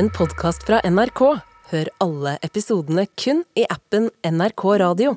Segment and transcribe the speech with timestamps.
[0.00, 1.20] en podkast fra NRK.
[1.70, 5.10] Hør alle episodene kun i appen NRK Radio.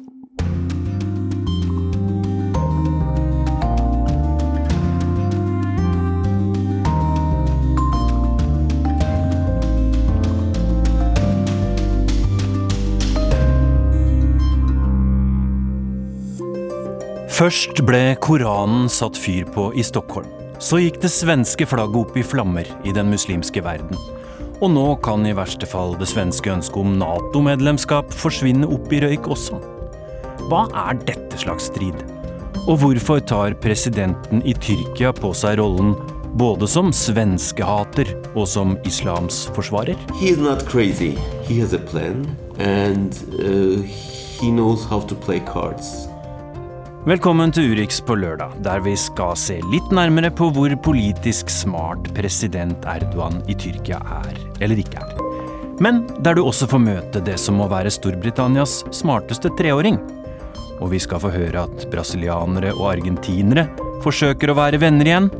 [17.31, 20.27] Først ble Koranen satt fyr på i Stockholm.
[20.59, 23.95] Så gikk det svenske flagget opp i flammer i den muslimske verden.
[24.63, 29.27] Og nå kan i verste fall det svenske ønsket om Nato-medlemskap forsvinne opp i røyk
[29.35, 29.57] også.
[30.47, 31.99] Hva er dette slags strid?
[32.63, 35.97] Og hvorfor tar presidenten i Tyrkia på seg rollen
[36.39, 39.99] både som svenskehater og som islams forsvarer?
[41.91, 42.23] Plan
[42.55, 45.43] and uh, he knows how to play.
[47.03, 52.05] Velkommen til Urix på lørdag, der vi skal se litt nærmere på hvor politisk smart
[52.15, 55.11] president Erdogan i Tyrkia er, eller ikke er.
[55.83, 59.99] Men der du også får møte det som må være Storbritannias smarteste treåring.
[60.79, 63.67] Og vi skal få høre at brasilianere og argentinere
[64.07, 65.31] forsøker å være venner igjen.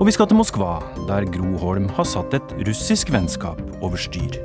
[0.00, 4.42] Og vi skal til Moskva, der Gro Holm har satt et russisk vennskap over styr.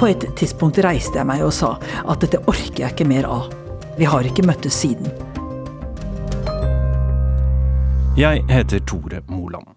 [0.00, 1.74] På et tidspunkt reiste jeg meg og sa
[2.08, 3.50] at dette orker jeg ikke mer av.
[4.00, 5.27] Vi har ikke møttes siden.
[8.18, 9.68] Jeg heter Tore Moland.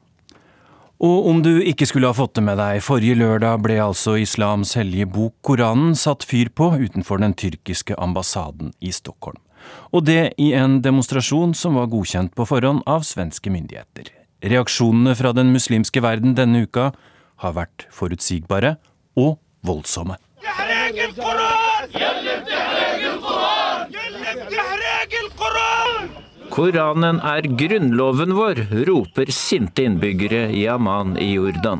[0.98, 4.72] Og om du ikke skulle ha fått det med deg, forrige lørdag ble altså islams
[4.80, 9.38] hellige bok Koranen satt fyr på utenfor den tyrkiske ambassaden i Stockholm.
[9.94, 14.10] Og det i en demonstrasjon som var godkjent på forhånd av svenske myndigheter.
[14.42, 16.90] Reaksjonene fra den muslimske verden denne uka
[17.46, 18.80] har vært forutsigbare
[19.22, 20.18] og voldsomme.
[26.52, 31.80] Koranen er grunnloven vår, roper sinte innbyggere i Amman i Jordan.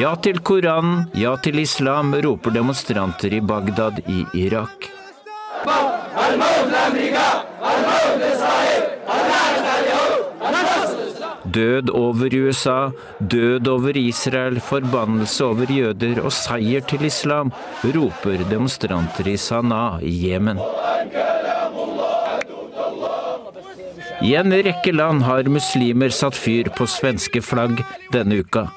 [0.00, 4.88] Ja til Koranen, ja til islam, roper demonstranter i Bagdad i Irak.
[11.52, 17.52] Død over USA, død over Israel, forbannelse over jøder og seier til islam,
[17.96, 20.60] roper demonstranter i Sanaa i Jemen.
[24.22, 27.82] I en rekke land har muslimer satt fyr på svenske flagg
[28.14, 28.68] denne uka.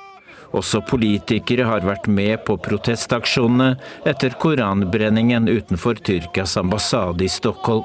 [0.55, 3.75] Også politikere har vært med på protestaksjonene
[4.07, 7.83] etter koranbrenningen utenfor Tyrkias ambassade i Stockholm.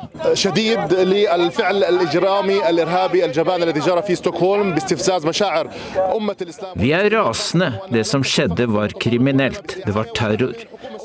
[6.84, 7.72] Vi er rasende.
[7.90, 9.80] Det som skjedde var kriminelt.
[9.86, 10.54] Det var terror.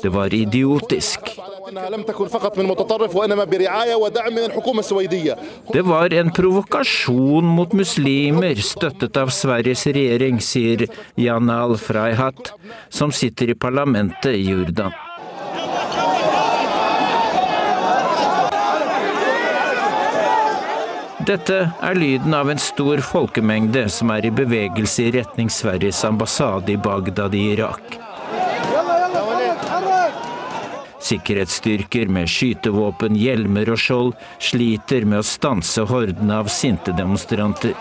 [0.02, 1.32] Det var idiotisk.
[5.72, 10.86] Det var en provokasjon mot muslimer, støttet av Sveriges regjering, sier
[11.18, 12.52] Jana Al Freihat,
[12.88, 14.94] som sitter i parlamentet i Jordan.
[21.26, 26.70] Dette er lyden av en stor folkemengde som er i bevegelse i retning Sveriges ambassade
[26.70, 27.96] i Bagdad i Irak.
[31.06, 37.74] Sikkerhetsstyrker med skytevåpen, hjelmer og skjold sliter med å stanse hordene av sinte demonstranter.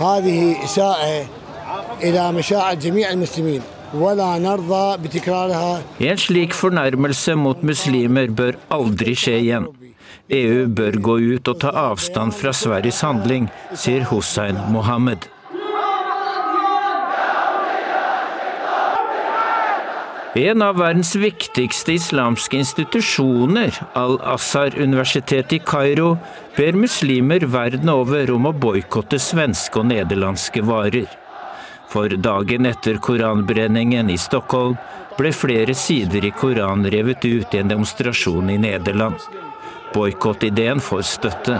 [0.00, 1.26] هذه إساءة
[2.02, 3.62] إلى مشاعر جميع المسلمين
[3.94, 9.66] ولا نرضى بتكرارها En slik fornærmelse mot muslimer bør aldri skje igjen.
[10.30, 15.28] EU bør gå ut og ta avstand fra Sveriges handling, sier Hussein Mohammed.
[20.35, 26.17] En av verdens viktigste islamske institusjoner, Al-Azhar-universitetet i Kairo,
[26.57, 31.09] ber muslimer verden over om å boikotte svenske og nederlandske varer.
[31.89, 34.77] For dagen etter koranbrenningen i Stockholm
[35.17, 39.17] ble flere sider i Koranen revet ut i en demonstrasjon i Nederland.
[39.95, 41.57] Boikottideen får støtte.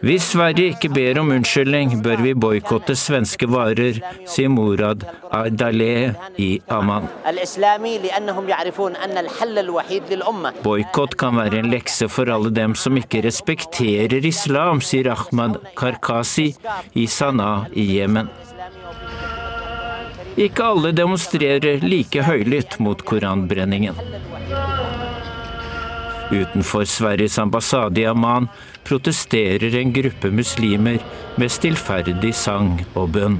[0.00, 6.48] Hvis Sverige ikke ber om unnskyldning, bør vi boykotte svenske varer, sier Murad Ardaleh i
[6.72, 7.08] Amman.
[10.64, 16.54] Boikott kan være en lekse for alle dem som ikke respekterer islam, sier Ahmad Karkasi
[16.94, 18.32] i Sanaa i Jemen.
[20.38, 23.98] Ikke alle demonstrerer like høylytt mot koranbrenningen.
[26.30, 28.48] Utenfor Sveriges ambassade i Amman
[28.84, 30.98] protesterer en gruppe muslimer
[31.40, 33.38] med stillferdig sang og bønn.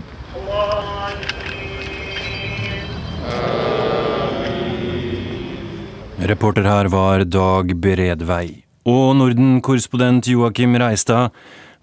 [6.29, 8.64] Reporter her var Dag Beredvei.
[8.88, 11.31] Og Norden-korrespondent Joakim Reistad.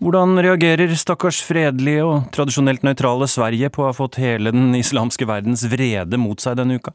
[0.04, 5.26] Hvordan reagerer stakkars fredelige og tradisjonelt nøytrale Sverige på å ha fått hele den islamske
[5.30, 6.94] verdens vrede mot seg denne uka?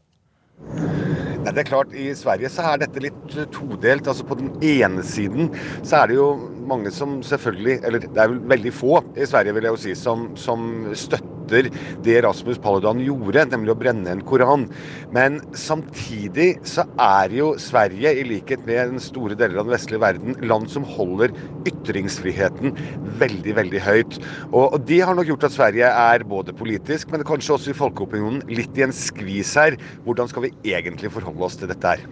[1.41, 4.05] Nei, det er klart, I Sverige så er dette litt todelt.
[4.07, 5.49] Altså På den ene siden
[5.81, 6.29] så er det jo
[6.69, 9.95] mange som selvfølgelig, eller det er vel veldig få i Sverige vil jeg jo si,
[9.97, 14.67] som, som støtter det Rasmus Paludan gjorde, nemlig å brenne en koran.
[15.15, 20.03] Men samtidig så er jo Sverige, i likhet med den store deler av den vestlige
[20.03, 21.33] verden, land som holder
[21.69, 22.75] ytringsfriheten
[23.21, 24.17] veldig, veldig høyt.
[24.51, 27.77] Og, og det har nok gjort at Sverige er både politisk, men kanskje også i
[27.77, 29.79] folkeopinionen litt i en skvis her.
[30.07, 32.09] Hvordan skal vi egentlig forholde oss til dette her?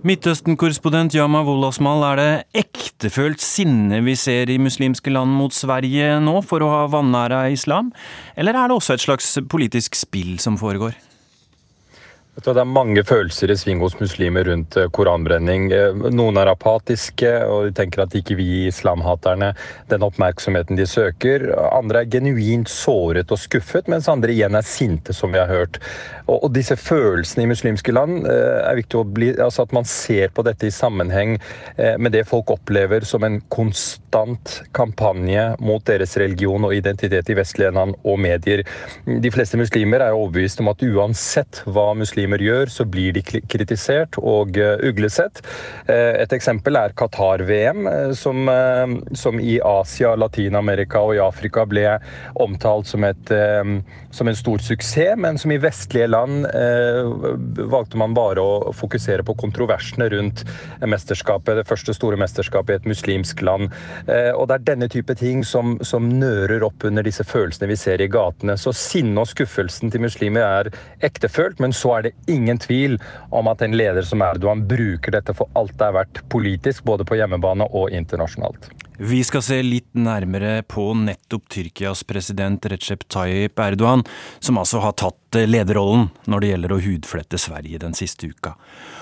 [0.00, 6.38] Midtøsten-korrespondent Yama Wolasmal, er det ektefølt sinne vi ser i muslimske land mot Sverige nå
[6.40, 7.90] for å ha vanæra islam,
[8.32, 10.96] eller er det også et slags politisk spill som foregår?
[12.40, 15.66] Det er mange følelser i sving hos muslimer rundt eh, koranbrenning.
[15.76, 19.50] Eh, noen er apatiske og de tenker at ikke vi islamhaterne
[19.90, 21.50] den oppmerksomheten de søker.
[21.68, 25.80] Andre er genuint såret og skuffet, mens andre igjen er sinte, som vi har hørt.
[26.30, 30.32] Og, disse følelsene i muslimske land eh, er viktig å bli, altså at man ser
[30.32, 31.36] på dette i sammenheng
[32.00, 37.72] med det folk opplever som en konstant kampanje mot deres religion og identitet i vestlige
[37.74, 38.62] land og medier.
[39.06, 43.22] De fleste muslimer er overbevist om at uansett hva muslimer muslimer gjør, så blir de
[43.22, 45.42] kritisert og eh, uglesett.
[45.88, 48.48] Eh, et eksempel er Qatar-VM, eh, som,
[49.14, 51.98] som, i Asia, Latin-Amerika og i Afrika ble
[52.40, 53.30] omtalt som, et,
[54.10, 56.46] som, en stor suksess, men som i vestlige land
[57.70, 60.42] valgte man bare å fokusere på kontroversene rundt
[60.82, 63.70] mesterskapet, det første store mesterskapet i et muslimsk land.
[64.36, 68.02] Og det er denne type ting som, som nører opp under disse følelsene vi ser
[68.02, 68.58] i gatene.
[68.60, 70.72] Så sinnet og skuffelsen til muslimer er
[71.06, 72.98] ektefølt, men så er det ingen tvil
[73.30, 77.06] om at en leder som Erdogan bruker dette for alt det er verdt politisk, både
[77.08, 78.70] på hjemmebane og internasjonalt.
[79.00, 84.02] Vi skal se litt nærmere på nettopp Tyrkias president Recep Tayyip Erdogan,
[84.44, 88.52] som altså har tatt lederrollen når det gjelder å hudflette Sverige den siste uka.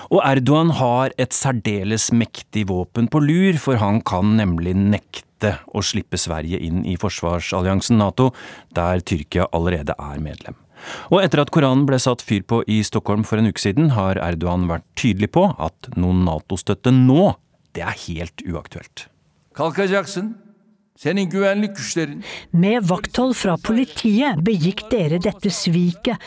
[0.07, 5.83] Og Erdogan har et særdeles mektig våpen på lur, for han kan nemlig nekte å
[5.83, 8.31] slippe Sverige inn i forsvarsalliansen Nato,
[8.71, 10.55] der Tyrkia allerede er medlem.
[11.11, 14.19] Og etter at Koranen ble satt fyr på i Stockholm for en uke siden, har
[14.21, 17.33] Erdogan vært tydelig på at noen Nato-støtte nå,
[17.77, 19.07] det er helt uaktuelt.
[22.51, 26.19] Med vakthold fra politiet begikk dere dette sviket.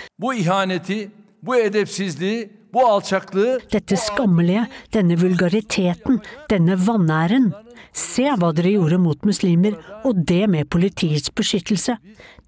[3.72, 4.64] Dette skammelige,
[4.96, 7.50] denne vulgariteten, denne vanæren.
[7.92, 9.76] Se hva dere gjorde mot muslimer,
[10.08, 11.98] og det med politiets beskyttelse.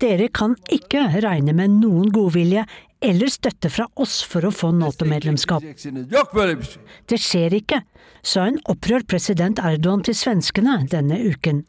[0.02, 2.64] Dere kan ikke regne med noen godvilje
[3.04, 5.64] eller støtte fra oss for å få Nato-medlemskap.
[7.10, 7.82] Det skjer ikke,
[8.24, 11.62] sa en opprørt president Erdogan til svenskene denne uken.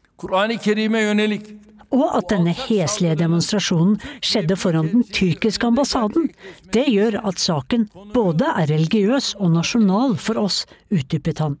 [1.96, 6.32] Og at denne heslige demonstrasjonen skjedde foran den tyrkiske ambassaden,
[6.74, 11.60] det gjør at saken både er religiøs og nasjonal for oss, utdypet han.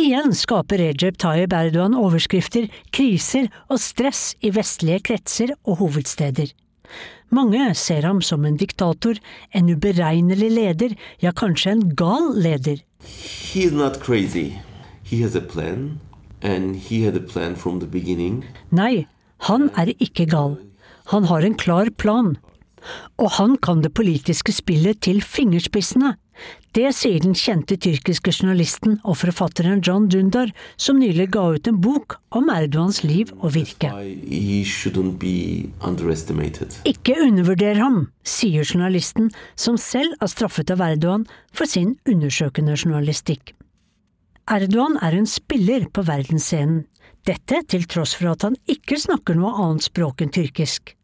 [0.00, 6.54] Igjen skaper Recep Tayyip Erdogan overskrifter, kriser og stress i vestlige kretser og hovedsteder.
[7.28, 9.20] Mange ser ham som en diktator,
[9.52, 12.80] en uberegnelig leder, ja kanskje en gal leder.
[18.72, 19.04] Nei,
[19.50, 20.56] han er ikke gal.
[21.12, 22.38] Han har en klar plan.
[23.20, 26.16] Og han kan det politiske spillet til fingerspissene.
[26.70, 31.80] Det sier den kjente tyrkiske journalisten og forfatteren John Dundar, som nylig ga ut en
[31.82, 33.90] bok om Erdogans liv og virke.
[36.92, 43.56] Ikke undervurder ham, sier journalisten, som selv er straffet av Erdogan for sin undersøkende journalistikk.
[44.50, 46.84] Erdogan er en spiller på verdensscenen,
[47.26, 50.94] dette til tross for at han ikke snakker noe annet språk enn tyrkisk.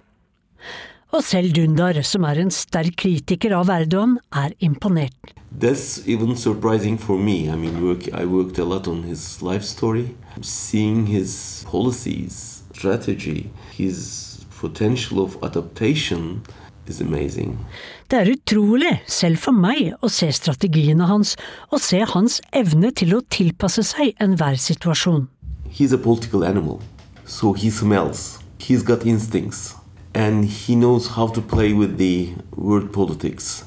[1.16, 5.30] Og selv Dundar, som er en sterk kritiker av Erdogan, er imponert.
[5.58, 7.48] That's even surprising for me.
[7.48, 10.10] I mean, work, I worked a lot on his life story,
[10.42, 16.42] seeing his policies, strategy, his potential of adaptation
[16.86, 17.56] is amazing.
[18.10, 21.32] Det er utrolig, selv for meg, å se strategiene hans,
[21.72, 25.30] og se hans evne til å tilpasse seg enhver situasjon.
[25.72, 26.82] He's a political animal,
[27.24, 28.38] so he smells.
[28.60, 29.72] He's got instincts,
[30.16, 33.64] and he knows how to play with the world politics.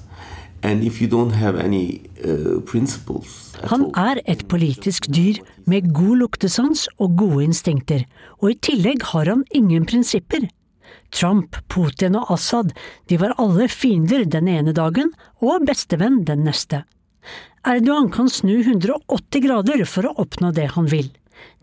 [0.63, 2.59] Any, uh,
[3.69, 8.03] Han er et politisk dyr med god luktesans og gode instinkter,
[8.41, 10.49] og i tillegg har han ingen prinsipper.
[11.11, 12.73] Trump, Putin og Assad,
[13.07, 16.83] de var alle fiender den ene dagen og bestevenn den neste.
[17.63, 21.09] Erdogan kan snu 180 grader for å oppnå det han vil.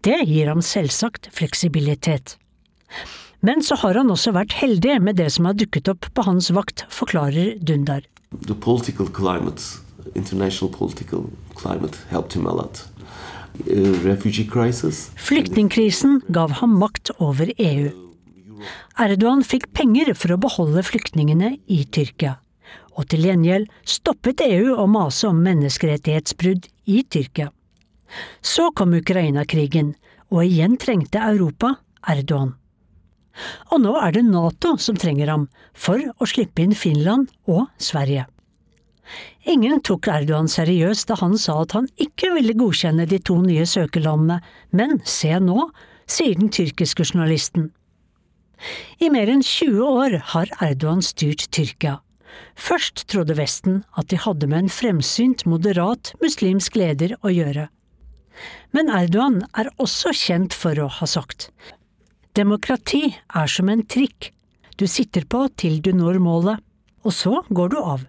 [0.01, 2.39] Det gir ham selvsagt fleksibilitet.
[3.47, 6.49] Men så har han også vært heldig med det som har dukket opp på hans
[6.51, 8.03] vakt, forklarer Dundar.
[8.49, 9.63] The political climate,
[10.19, 12.83] international political climate, helped him a lot.
[13.71, 13.95] Uh.
[15.29, 17.93] Flyktningkrisen gav ham makt over EU.
[18.99, 22.37] Erdogan fikk penger for å beholde flyktningene i Tyrkia.
[22.99, 27.53] Og til gjengjeld stoppet EU å mase om menneskerettighetsbrudd i Tyrkia.
[28.43, 29.95] Så kom Ukraina-krigen,
[30.35, 31.77] og igjen trengte Europa
[32.11, 32.57] Erdogan.
[33.73, 38.27] Og nå er det Nato som trenger ham, for å slippe inn Finland og Sverige.
[39.47, 43.67] Ingen tok Erdogan seriøst da han sa at han ikke ville godkjenne de to nye
[43.69, 44.41] søkerlandene,
[44.75, 45.69] men se nå,
[46.11, 47.71] sier den tyrkiske journalisten.
[49.03, 52.01] I mer enn 20 år har Erdogan styrt Tyrkia.
[52.57, 57.69] Først trodde Vesten at de hadde med en fremsynt, moderat muslimsk leder å gjøre.
[58.77, 61.51] Men Erdogan er også kjent for å ha sagt
[62.37, 64.33] Demokrati er som en trikk.
[64.77, 66.61] Du sitter på til du når målet,
[67.05, 68.03] og så går du av.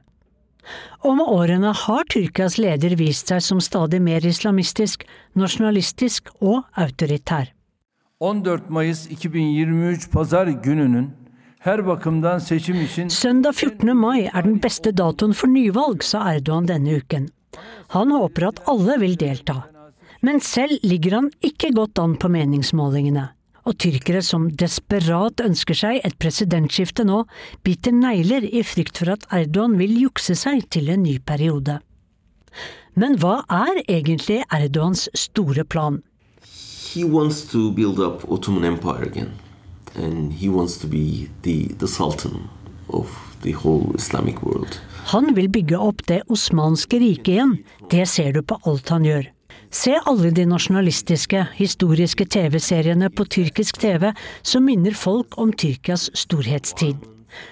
[1.08, 5.06] Og med årene har Tyrkias leder vist seg som stadig mer islamistisk,
[5.40, 7.54] nasjonalistisk og autoritær.
[8.20, 11.12] 14 Mayıs 2023 Pazar gününün
[11.60, 13.98] her bakımdan seçim için Søndag 14.
[13.98, 17.30] mai er den beste datoen for nyvalg, sa Erdogan denne uken.
[17.88, 19.64] Han håper at alle vil delta.
[20.22, 23.37] Men selv ligger han ikke godt an på meningsmålingene.
[23.68, 27.26] Og tyrkere som desperat ønsker seg et presidentskifte nå,
[27.68, 31.82] biter negler i frykt for at Erdogan vil jukse seg til en ny periode.
[32.96, 36.00] Men hva er egentlig Erdogans store plan?
[36.94, 39.34] He wants to build up Ottoman Empire again,
[39.96, 42.48] and he wants to be the, the sultan
[42.90, 43.12] of
[43.44, 44.80] the whole Islamic world.
[45.12, 47.58] Han vil bygge opp det osmanske riket igjen,
[47.92, 49.28] det ser du på alt han gjør.
[49.70, 57.02] Se alle de nasjonalistiske, historiske TV-seriene på tyrkisk TV som minner folk om Tyrkias storhetstid.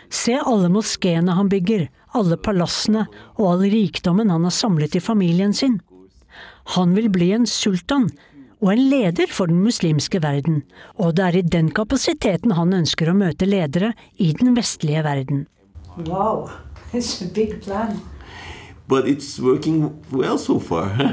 [0.09, 3.05] Se alle moskeene han bygger, alle palassene
[3.35, 5.81] og all rikdommen han har samlet i familien sin.
[6.77, 8.07] Han vil bli en sultan,
[8.63, 10.63] og en leder for den muslimske verden,
[10.95, 15.45] og det er i den kapasiteten han ønsker å møte ledere i den vestlige verden.
[15.97, 16.49] Wow,
[16.93, 17.99] it's a big plan.
[18.87, 20.89] But it's working well so far.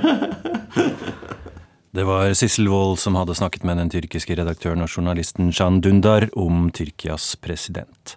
[1.93, 6.25] Det var Sissel Wold som hadde snakket med den tyrkiske redaktøren og journalisten Can Dundar
[6.41, 8.15] om Tyrkias president.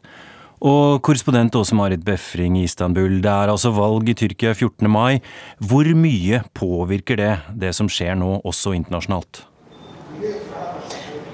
[0.63, 4.87] Og korrespondent Åse Marit Befring i Istanbul, det er altså valg i Tyrkia 14.
[4.87, 5.19] mai.
[5.59, 9.43] Hvor mye påvirker det det som skjer nå, også internasjonalt?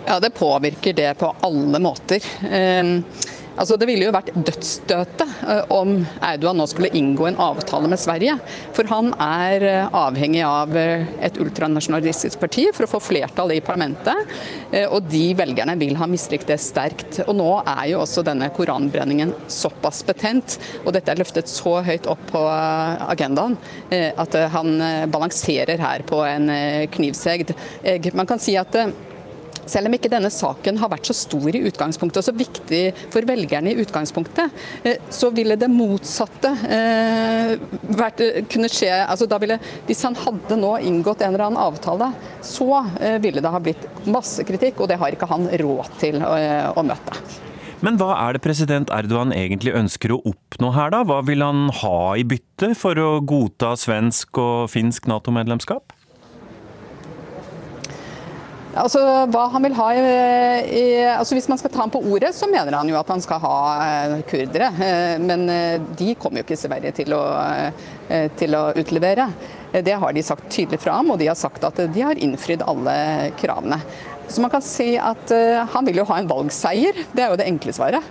[0.08, 2.26] Ja, det påvirker det på alle måter.
[2.42, 3.06] Um
[3.60, 8.00] Altså, det ville jo vært dødsstøtet eh, om Erdogan nå skulle inngå en avtale med
[8.00, 8.38] Sverige.
[8.76, 13.60] For han er eh, avhengig av eh, et ultranasjonalistisk parti for å få flertall i
[13.64, 14.32] parlamentet.
[14.92, 17.20] Og de velgerne vil ha mislikt det sterkt.
[17.26, 22.08] Og nå er jo også denne koranbrenningen såpass betent, og dette er løftet så høyt
[22.12, 23.58] opp på agendaen,
[23.92, 24.72] at han
[25.12, 26.48] balanserer her på en
[26.94, 27.54] knivsegd.
[28.16, 28.78] Man kan si at
[29.70, 32.82] selv om ikke denne saken har vært så stor i utgangspunktet og så viktig
[33.14, 37.54] for velgerne i utgangspunktet, eh, så ville det motsatte eh,
[37.92, 38.92] vært, eh, kunne skje.
[39.06, 42.12] Altså, ville, hvis han hadde nå inngått en eller annen avtale,
[42.46, 42.84] så
[43.22, 46.36] ville det ha blitt masse kritikk, og det har ikke han råd til å,
[46.78, 47.18] å møte.
[47.82, 51.02] Men hva er det president Erdogan egentlig ønsker å oppnå her, da?
[51.08, 55.96] Hva vil han ha i bytte for å godta svensk og finsk Nato-medlemskap?
[58.72, 60.04] Altså, hva han vil ha i,
[60.72, 63.24] i, altså Hvis man skal ta ham på ordet, så mener han jo at han
[63.24, 64.70] skal ha uh, kurdere.
[64.78, 67.24] Uh, men uh, de kommer jo ikke Sverige til å,
[68.40, 69.28] til å utlevere.
[69.72, 72.64] Det har de sagt tydelig fra om, og de har sagt at de har innfridd
[72.68, 72.96] alle
[73.40, 73.80] kravene.
[74.32, 75.32] Så man kan si at
[75.74, 77.02] han vil jo ha en valgseier.
[77.12, 78.08] Det er jo det enkle svaret.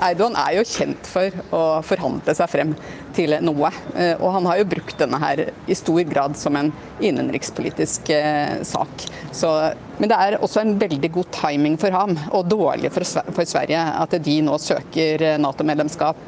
[0.00, 2.72] Erdogan er jo kjent for å forhandle seg frem
[3.16, 3.70] til noe.
[3.92, 6.70] Eh, og han har jo brukt denne her i stor grad som en
[7.04, 9.04] innenrikspolitisk eh, sak.
[9.36, 9.52] Så,
[10.00, 13.80] men det er også en veldig god timing for ham, og dårlig for, for Sverige,
[13.80, 16.24] at de nå søker eh, Nato-medlemskap.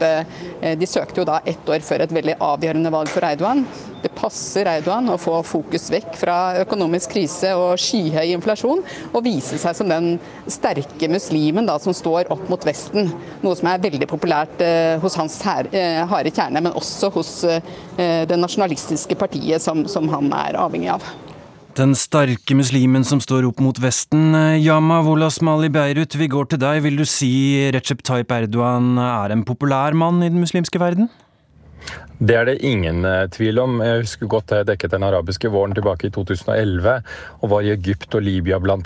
[0.78, 3.64] De søkte jo da ett år før et veldig avgjørende valg for Erdogan.
[4.02, 9.60] Det passer Erdogan å få fokus vekk fra økonomisk krise og skyhøy inflasjon, og vise
[9.62, 10.16] seg som den
[10.50, 13.12] sterke muslimen da, som står opp mot Vesten.
[13.44, 17.34] Noe som er veldig populært eh, hos hans her, eh, harde kjerne, men også hos
[17.46, 17.62] eh,
[18.26, 21.06] det nasjonalistiske partiet som, som han er avhengig av.
[21.72, 24.34] Den sterke muslimen som står opp mot Vesten.
[24.60, 26.82] Yama Wolas Mali Beirut, vi går til deg.
[26.84, 27.30] Vil du si
[27.72, 31.08] Recep Tayyip Erdogan er en populær mann i den muslimske verden?
[32.22, 33.80] Det er det ingen eh, tvil om.
[33.82, 36.92] Jeg husker godt jeg dekket den arabiske våren tilbake i 2011
[37.42, 38.76] og var i Egypt og Libya bl.a.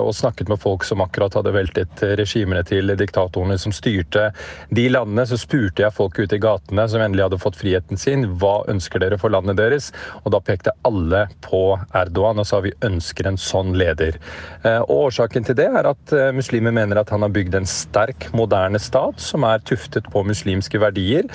[0.00, 4.32] og snakket med folk som akkurat hadde veltet regimene til diktatorene som styrte
[4.74, 5.22] de landene.
[5.30, 9.04] Så spurte jeg folk ute i gatene som endelig hadde fått friheten sin, hva ønsker
[9.04, 9.92] dere for landet deres?
[10.24, 11.62] Og da pekte alle på
[12.02, 14.18] Erdogan og sa vi ønsker en sånn leder.
[14.64, 17.70] Eh, og Årsaken til det er at eh, muslimer mener at han har bygd en
[17.70, 21.28] sterk, moderne stat som er tuftet på muslimske verdier,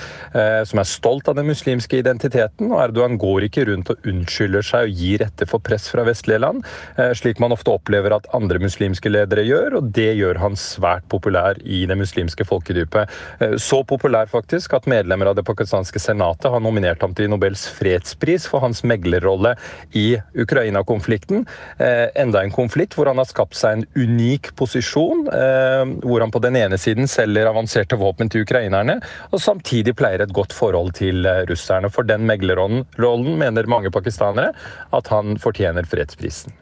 [0.68, 4.88] som er stolt av den muslimske identiteten, og Erdogan går ikke rundt og unnskylder seg
[4.88, 6.64] og gir etter for press fra vestlige land,
[6.98, 11.06] eh, slik man ofte opplever at andre muslimske ledere gjør, og det gjør han svært
[11.12, 13.14] populær i det muslimske folkedypet.
[13.40, 17.66] Eh, så populær faktisk at medlemmer av det pakistanske senatet har nominert ham til Nobels
[17.78, 19.54] fredspris for hans meglerrolle
[19.94, 21.46] i Ukraina-konflikten.
[21.78, 26.40] Eh, enda en konflikt hvor han har skapt seg en unik posisjon, hvor han på
[26.42, 28.98] den ene siden selger avanserte våpen til ukrainerne,
[29.30, 31.90] og samtidig pleier et godt forhold til russerne.
[31.92, 34.54] For den meglerrollen mener mange pakistanere
[34.94, 36.54] at han fortjener fredsprisen.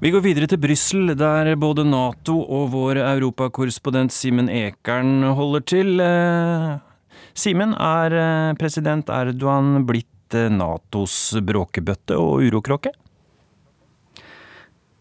[0.00, 6.00] Vi går videre til Brussel, der både Nato og vår europakorrespondent Simen Ekern holder til.
[6.00, 6.78] Eh,
[7.36, 12.94] Simen, er eh, president Erdogan blitt eh, Natos bråkebøtte og urokråke?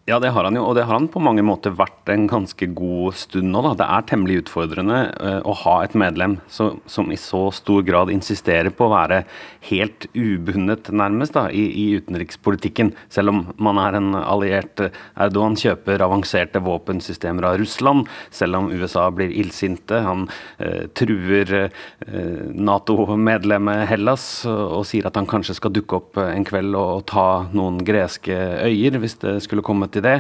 [0.09, 2.65] Ja, det har han jo, og det har han på mange måter vært en ganske
[2.73, 3.59] god stund nå.
[3.61, 3.75] Da.
[3.77, 8.09] Det er temmelig utfordrende uh, å ha et medlem som, som i så stor grad
[8.09, 9.19] insisterer på å være
[9.67, 12.89] helt ubundet, nærmest, da, i, i, utenrikspolitikken.
[13.13, 14.81] Selv om man er en alliert.
[15.13, 20.01] Erdogan kjøper avanserte våpensystemer av Russland, selv om USA blir illsinte.
[20.07, 26.49] Han uh, truer uh, Nato-medlemmet Hellas og, sier at han kanskje skal dukke opp en
[26.49, 28.33] kveld og, og ta noen greske
[28.65, 30.17] øyer, hvis det skulle komme til til det.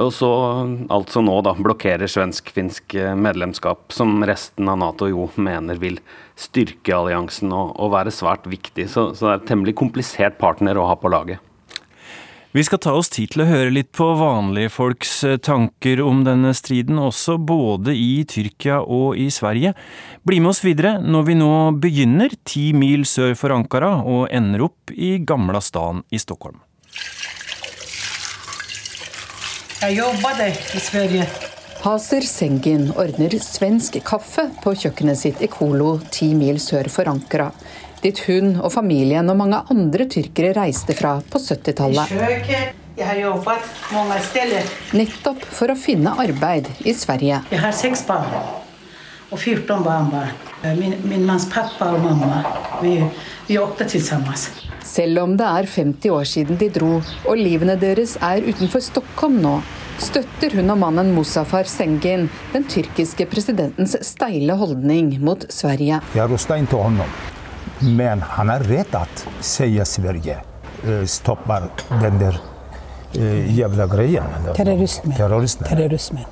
[0.00, 0.30] Og så
[0.92, 6.00] altså nå da blokkerer svensk-finsk eh, medlemskap, som resten av Nato jo mener vil
[6.40, 8.90] styrke alliansen og, og være svært viktig.
[8.90, 11.40] Så, så det er et temmelig komplisert partner å ha på laget.
[12.50, 16.24] Vi skal ta oss tid til å høre litt på vanlige folks eh, tanker om
[16.26, 19.70] denne striden, også både i Tyrkia og i Sverige.
[20.26, 24.66] Bli med oss videre når vi nå begynner ti mil sør for Ankara og ender
[24.66, 26.58] opp i Gamla stan i Stockholm.
[29.80, 30.40] Jeg jobbet
[30.76, 31.26] i Sverige.
[31.80, 37.46] Haser Sengin ordner svensk kaffe på kjøkkenet sitt i Kolo, ti mil sør for Ankara.
[38.04, 42.12] Dit hun og familien og mange andre tyrkere reiste fra på 70-tallet.
[42.12, 44.68] Jeg har jobbet mange steder.
[45.00, 47.40] Nettopp for å finne arbeid i Sverige.
[47.48, 48.28] Jeg har seks barn
[49.30, 50.36] og 14 barnebarn.
[50.76, 52.44] Min, min manns pappa og mamma,
[52.84, 52.98] vi,
[53.48, 54.36] vi åkte sammen.
[54.90, 56.96] Selv om det er 50 år siden de dro,
[57.28, 59.52] og livene deres er utenfor Stockholm nå,
[60.02, 66.00] støtter hun og mannen Musaffar Sengin den tyrkiske presidentens steile holdning mot Sverige.
[66.16, 66.98] Jeg røstet ikke ham,
[67.86, 71.70] men han er redd at sier Sverige eh, stopper
[72.02, 74.50] den der uh, jævla greien.
[74.56, 75.14] Terrorisme.
[75.14, 75.70] Terrorisme.
[75.70, 76.26] Terrorisme.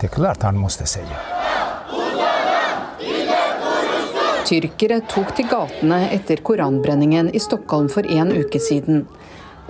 [0.00, 1.00] Det er klart han måtte si.
[4.52, 9.06] Tyrkere tok til gatene etter koranbrenningen i Stockholm for en uke siden.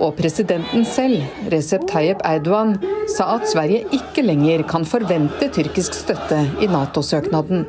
[0.03, 1.21] Og presidenten selv,
[1.53, 2.73] Recep Tayyip Erdogan,
[3.15, 7.63] sa at Sverige ikke lenger kan forvente tyrkisk støtte i Nato-søknaden.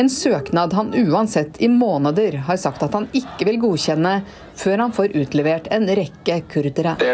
[0.00, 4.22] En søknad han uansett i måneder har sagt at han ikke vil godkjenne
[4.56, 6.96] før han får utlevert en rekke kurdere.
[7.00, 7.10] Det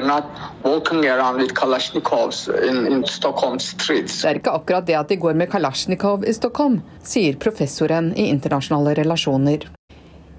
[4.30, 8.94] er ikke akkurat det at de går med kalasjnikov i Stockholm, sier professoren i internasjonale
[9.02, 9.70] relasjoner.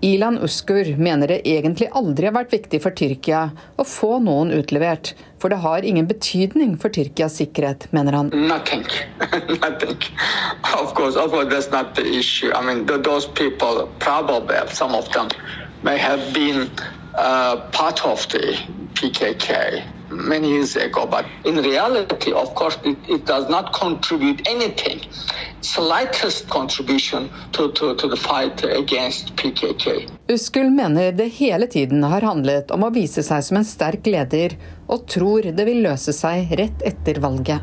[0.04, 3.44] Ilan Uskur mener det egentlig aldri har vært viktig for Tyrkia
[3.80, 8.32] å få noen utlevert, for det har ingen betydning for Tyrkias sikkerhet, mener han.
[8.36, 8.84] Nothing.
[9.63, 9.96] Nothing.
[10.76, 12.52] Of course, of course, that's not the issue.
[12.52, 15.32] I mean, those people, probably some of them,
[15.84, 16.69] may have been
[17.15, 18.58] uh, part of the
[18.93, 21.06] PKK many years ago.
[21.06, 25.02] But in reality, of course, it, it does not contribute anything,
[25.62, 30.10] slightest contribution to, to, to the fight against PKK.
[30.28, 34.58] Uskul mener det hele tiden har handlet om å vise seg som en sterk leder,
[34.88, 37.62] og tror det vil løse seg rett etter valget.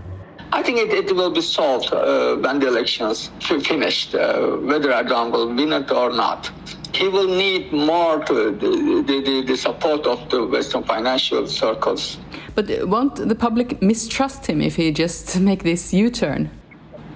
[0.53, 5.31] I think it, it will be solved uh, when the elections finished, uh, whether Erdogan
[5.31, 6.51] will win it or not.
[6.95, 12.19] He will need more to the, the, the support of the Western financial circles.
[12.55, 16.51] But won't the public mistrust him if he just make this U-turn?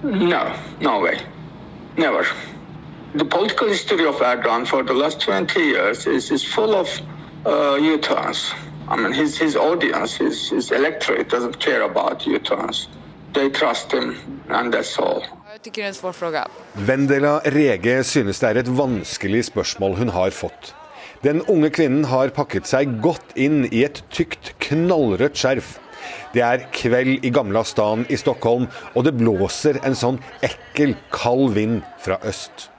[0.03, 1.19] No, no way,
[1.97, 2.25] never.
[3.15, 6.89] The political history of Erdogan for the last 20 years is, is full of
[7.45, 8.53] uh, U-turns.
[8.87, 12.87] I mean, his, his audience, his, his electorate doesn't care about U-turns.
[13.33, 14.15] They trust him,
[14.49, 15.23] and that's all.
[16.87, 20.73] Vendela Rege synes det er et vanskelig spørsmål hun har fått.
[21.25, 25.75] Den unge kvinnen har pakket seg godt inn i et tykt, knallrødt skjerf.
[26.35, 31.55] Det er kveld i Gamla stan i Stockholm, og det blåser en sånn ekkel, kald
[31.55, 32.69] vind fra øst.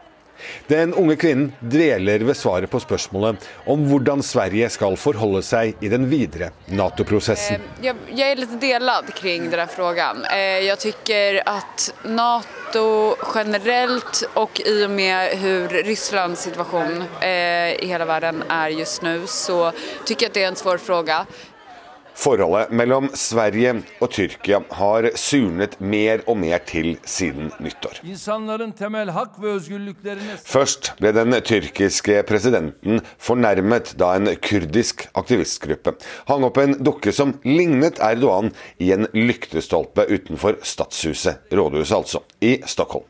[0.71, 5.91] Den unge kvinnen dveler ved svaret på spørsmålet om hvordan Sverige skal forholde seg i
[5.93, 7.63] den videre Nato-prosessen.
[7.63, 10.27] Eh, jeg, jeg, er litt delt kring denne.
[10.33, 12.87] Eh, jeg syns at Nato
[13.33, 19.19] generelt, og i og med hvordan Russlands situasjon eh, i hele verden er just nå,
[19.31, 19.71] så
[20.07, 21.55] syns jeg at det er en vanskelig spørsmål.
[22.17, 28.01] Forholdet mellom Sverige og Tyrkia har surnet mer og mer til siden nyttår.
[30.47, 35.97] Først ble den tyrkiske presidenten fornærmet da en kurdisk aktivistgruppe
[36.31, 42.57] hang opp en dukke som lignet Erdogan i en lyktestolpe utenfor Stadshuset, rådhuset altså, i
[42.65, 43.05] Stockholm.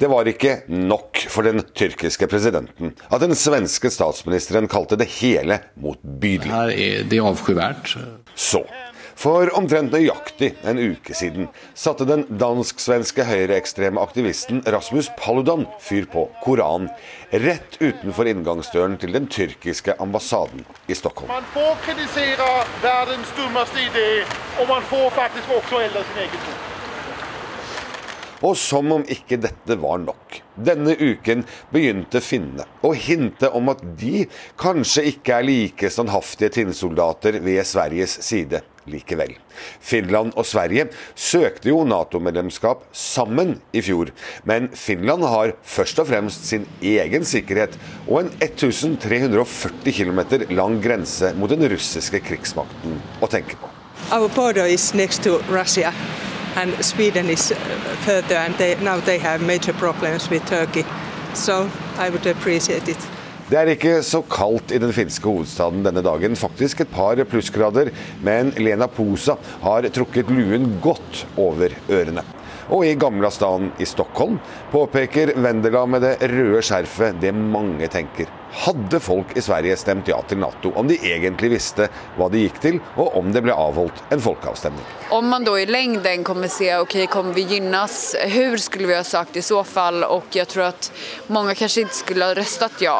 [0.00, 5.60] Det var ikke nok for den tyrkiske presidenten at den svenske statsministeren kalte det hele
[5.80, 6.52] motbydelig.
[6.52, 7.94] Her er det avskyvært.
[8.34, 8.62] Så,
[9.20, 16.24] for omtrent nøyaktig en uke siden satte den dansk-svenske høyreekstreme aktivisten Rasmus Paludan fyr på
[16.44, 16.88] Koran
[17.44, 21.28] rett utenfor inngangsdøren til den tyrkiske ambassaden i Stockholm.
[21.28, 22.48] Man får kritisere
[22.80, 24.08] verdens dummeste idé,
[24.60, 26.79] og man får faktisk også elde sin egen tro.
[28.40, 30.40] Og som om ikke dette var nok.
[30.60, 34.26] Denne uken begynte finnene å hinte om at de
[34.60, 39.34] kanskje ikke er like standhaftige tinnsoldater ved Sveriges side likevel.
[39.80, 44.12] Finland og Sverige søkte jo Nato-medlemskap sammen i fjor,
[44.48, 47.76] men Finland har først og fremst sin egen sikkerhet
[48.06, 50.22] og en 1340 km
[50.56, 53.70] lang grense mot den russiske krigsmakten å tenke på.
[54.10, 55.92] Our border is next to Russia
[56.60, 57.56] and Sweden is uh,
[58.06, 60.84] further, and they, now they have major problems with Turkey.
[61.34, 63.08] So I would appreciate it.
[63.50, 67.90] Det er ikke så kaldt i den finske hovedstaden denne dagen, faktisk et par plussgrader,
[68.22, 72.22] men Lena Posa har trukket luen godt over ørene.
[72.70, 74.38] Og i Gamla stan i Stockholm
[74.70, 78.30] påpeker Vendela med det røde skjerfet det mange tenker.
[78.50, 81.86] Hadde folk i Sverige stemt ja til Nato om de egentlig visste
[82.16, 84.82] hva de gikk til, og om det ble avholdt en folkeavstemning?
[85.14, 89.04] Om man da i lengden kommer se ok, kommer vi gynnes, hvordan skulle vi ha
[89.06, 90.02] sagt i så fall?
[90.02, 90.90] Og jeg tror at
[91.30, 92.96] mange kanskje ikke skulle ha røstet ja.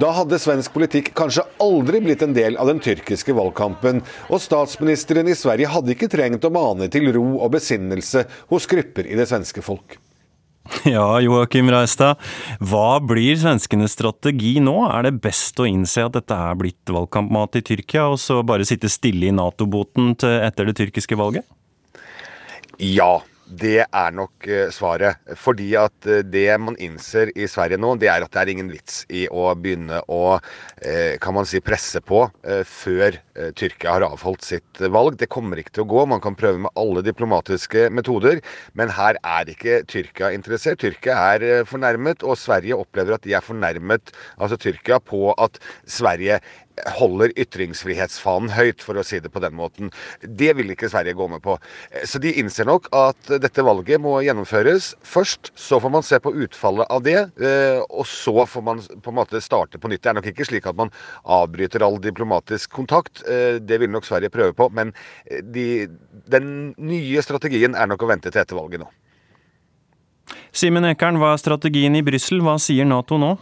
[0.00, 5.28] Da hadde svensk politikk kanskje aldri blitt en del av den tyrkiske valgkampen, og statsministeren
[5.28, 9.28] i Sverige hadde ikke trengt å mane til ro og besinnelse hos grupper i det
[9.30, 9.98] svenske folk.
[10.94, 12.20] Ja, Joakim Reistad.
[12.64, 14.76] Hva blir svenskenes strategi nå?
[14.88, 18.66] Er det best å innse at dette er blitt valgkampmat i Tyrkia, og så bare
[18.68, 21.46] sitte stille i Nato-boten etter det tyrkiske valget?
[22.80, 23.20] Ja.
[23.44, 25.20] Det er nok eh, svaret.
[25.36, 28.70] Fordi at eh, det man innser i Sverige nå, det er at det er ingen
[28.72, 30.38] vits i å begynne å
[30.80, 32.24] eh, kan man si, presse på
[32.68, 33.16] før
[33.56, 35.18] Tyrkia har avholdt sitt valg.
[35.20, 36.04] Det kommer ikke til å gå.
[36.08, 38.40] Man kan prøve med alle diplomatiske metoder,
[38.78, 40.80] men her er ikke Tyrkia interessert.
[40.82, 45.58] Tyrkia er fornærmet, og Sverige opplever at de er fornærmet, altså Tyrkia, på at
[45.90, 46.40] Sverige
[46.96, 49.92] holder ytringsfrihetsfanen høyt, for å si det på den måten.
[50.22, 51.56] Det vil ikke Sverige gå med på.
[52.08, 55.52] Så de innser nok at dette valget må gjennomføres først.
[55.58, 59.18] Så får man se på utfallet av det, eh, og så får man på en
[59.20, 60.02] måte starte på nytt.
[60.02, 60.92] Det er nok ikke slik at man
[61.24, 63.22] avbryter all diplomatisk kontakt.
[63.28, 64.68] Eh, det vil nok Sverige prøve på.
[64.74, 64.92] Men
[65.30, 65.86] eh, de,
[66.26, 68.90] den nye strategien er nok å vente til etter valget nå.
[70.54, 72.40] Simen Ekern, hva er strategien i Brussel?
[72.42, 73.34] Hva sier Nato nå?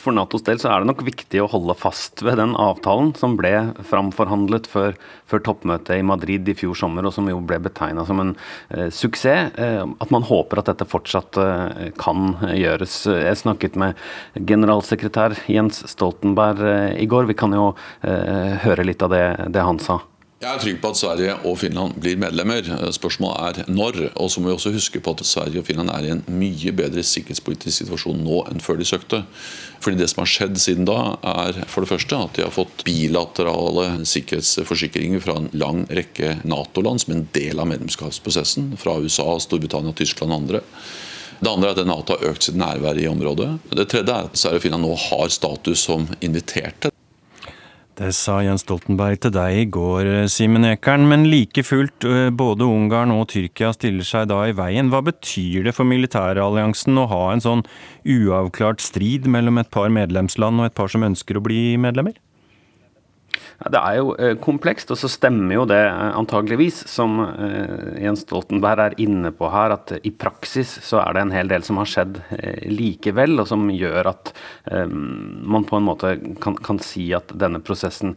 [0.00, 3.36] For Natos del så er det nok viktig å holde fast ved den avtalen som
[3.38, 3.52] ble
[3.88, 4.96] framforhandlet før,
[5.30, 8.32] før toppmøtet i Madrid i fjor sommer, og som jo ble betegna som en
[8.70, 9.54] eh, suksess.
[9.58, 12.96] Eh, at man håper at dette fortsatt eh, kan gjøres.
[13.08, 14.00] Jeg snakket med
[14.38, 17.30] generalsekretær Jens Stoltenberg eh, i går.
[17.30, 20.00] Vi kan jo eh, høre litt av det, det han sa.
[20.44, 22.66] Jeg er trygg på at Sverige og Finland blir medlemmer.
[22.92, 23.96] Spørsmålet er når.
[24.20, 26.72] Og så må vi også huske på at Sverige og Finland er i en mye
[26.76, 29.22] bedre sikkerhetspolitisk situasjon nå enn før de søkte.
[29.80, 32.84] Fordi Det som har skjedd siden da, er for det første at de har fått
[32.84, 38.74] bilaterale sikkerhetsforsikringer fra en lang rekke Nato-land som en del av medlemskapsprosessen.
[38.76, 40.64] Fra USA, Storbritannia, Tyskland og andre.
[41.40, 43.48] Det andre er at Nato har økt sitt nærvær i området.
[43.72, 46.93] Det tredje er at Sverige og Finland nå har status som inviterte.
[47.94, 51.04] Det sa Jens Stoltenberg til deg i går, Simen Ekern.
[51.06, 52.02] Men like fullt,
[52.34, 54.90] både Ungarn og Tyrkia stiller seg da i veien.
[54.90, 57.62] Hva betyr det for militæralliansen å ha en sånn
[58.02, 62.18] uavklart strid mellom et par medlemsland og et par som ønsker å bli medlemmer?
[63.64, 68.24] Det er jo eh, komplekst, og så stemmer jo det eh, antageligvis, som eh, Jens
[68.26, 71.78] Stoltenberg er inne på her, at i praksis så er det en hel del som
[71.80, 72.20] har skjedd
[72.68, 74.32] likevel, og som gjør at
[74.74, 76.10] man på en måte
[76.42, 78.14] kan, kan si at denne prosessen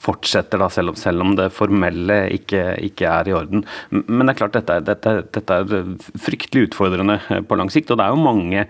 [0.00, 3.64] fortsetter, da, selv, om, selv om det formelle ikke, ikke, er i orden.
[3.90, 8.06] Men det er klart, dette dette, dette er fryktelig utfordrende på lang sikt, og det
[8.06, 8.66] er jo mange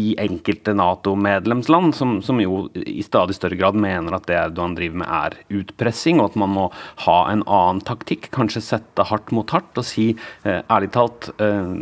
[0.00, 4.99] i enkelte Nato-medlemsland som, som jo i stadig større grad mener at det Erdogan driver
[4.99, 6.66] med, er utpressing, og at man må
[7.06, 8.30] ha en annen taktikk.
[8.34, 11.72] Kanskje sette hardt mot hardt og si eh, ærlig talt, eh,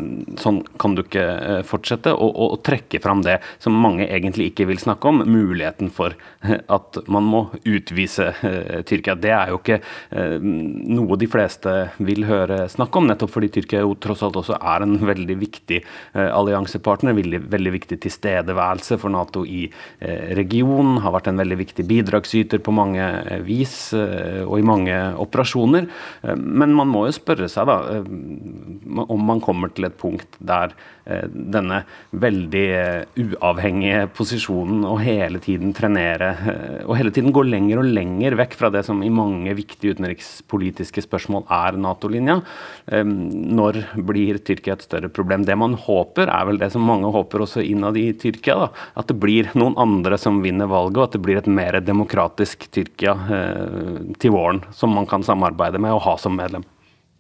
[0.41, 2.15] sånn kan du ikke eh, fortsette.
[2.15, 6.17] Og, og, og, trekke fram det som mange egentlig ikke vil snakke om, muligheten for
[6.45, 8.29] at man må utvise
[8.87, 9.15] Tyrkia.
[9.19, 9.79] Det er jo ikke
[10.43, 11.73] noe de fleste
[12.05, 15.81] vil høre snakk om, nettopp fordi Tyrkia jo tross alt også er en veldig viktig
[16.15, 19.67] alliansepartner, veldig, veldig viktig tilstedeværelse for Nato i
[20.39, 23.08] regionen, har vært en veldig viktig bidragsyter på mange
[23.47, 25.89] vis eh, og i mange operasjoner.
[26.23, 27.79] Eh, men man må jo spørre seg da
[29.09, 30.75] om man kommer til et punkt der
[31.09, 31.79] denne
[32.21, 32.67] veldig
[33.17, 36.35] uavhengige posisjonen og hele tiden trenere
[36.85, 41.07] og hele tiden gå lenger og lenger vekk fra det som i mange viktige utenrikspolitiske
[41.07, 42.37] spørsmål er Nato-linja.
[42.93, 45.47] Når blir Tyrkia et større problem?
[45.49, 48.59] Det man håper, er vel det som mange håper også innad i Tyrkia.
[48.67, 48.69] Da,
[49.01, 52.69] at det blir noen andre som vinner valget, og at det blir et mer demokratisk
[52.75, 56.65] Tyrkia eh, til våren, som man kan samarbeide med og ha som medlem.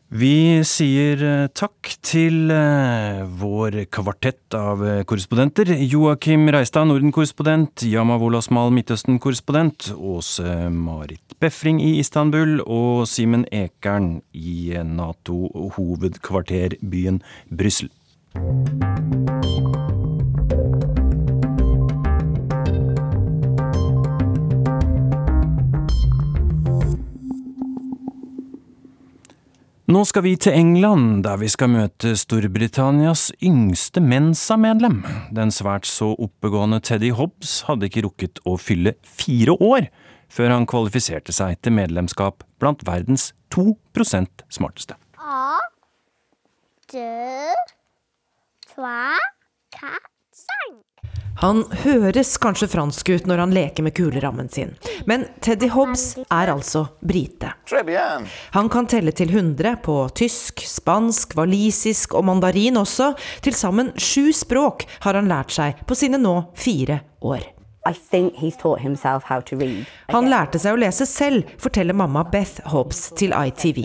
[0.09, 5.69] Vi sier eh, takk til eh, vår kvartett av korrespondenter.
[5.85, 7.85] Joakim Reistad, Norden-korrespondent.
[7.85, 9.93] Yama Wolasmal, Midtøsten-korrespondent.
[9.93, 12.65] Åse Marit Befring i Istanbul.
[12.65, 17.21] Og Simen Ekern i Nato-hovedkvarterbyen
[17.53, 17.93] Brussel.
[29.89, 34.99] Nå skal vi til England, der vi skal møte Storbritannias yngste Mensa-medlem.
[35.33, 39.89] Den svært så oppegående Teddy Hobbs hadde ikke rukket å fylle fire år
[40.29, 44.99] før han kvalifiserte seg til medlemskap blant verdens to prosent smarteste.
[45.17, 45.57] A,
[46.93, 47.01] du,
[48.69, 49.17] tva,
[49.73, 49.97] ka,
[50.37, 50.85] cinq.
[51.39, 54.73] Han høres kanskje fransk ut når han leker med kulerammen sin,
[55.07, 57.53] men Teddy Hobbs er altså brite.
[58.57, 63.13] Han kan telle til 100 på tysk, spansk, walisisk og mandarin også.
[63.45, 67.47] Til sammen sju språk har han lært seg på sine nå fire år.
[70.13, 73.85] Han lærte seg å lese selv, forteller mamma Beth Hobbs til ITV.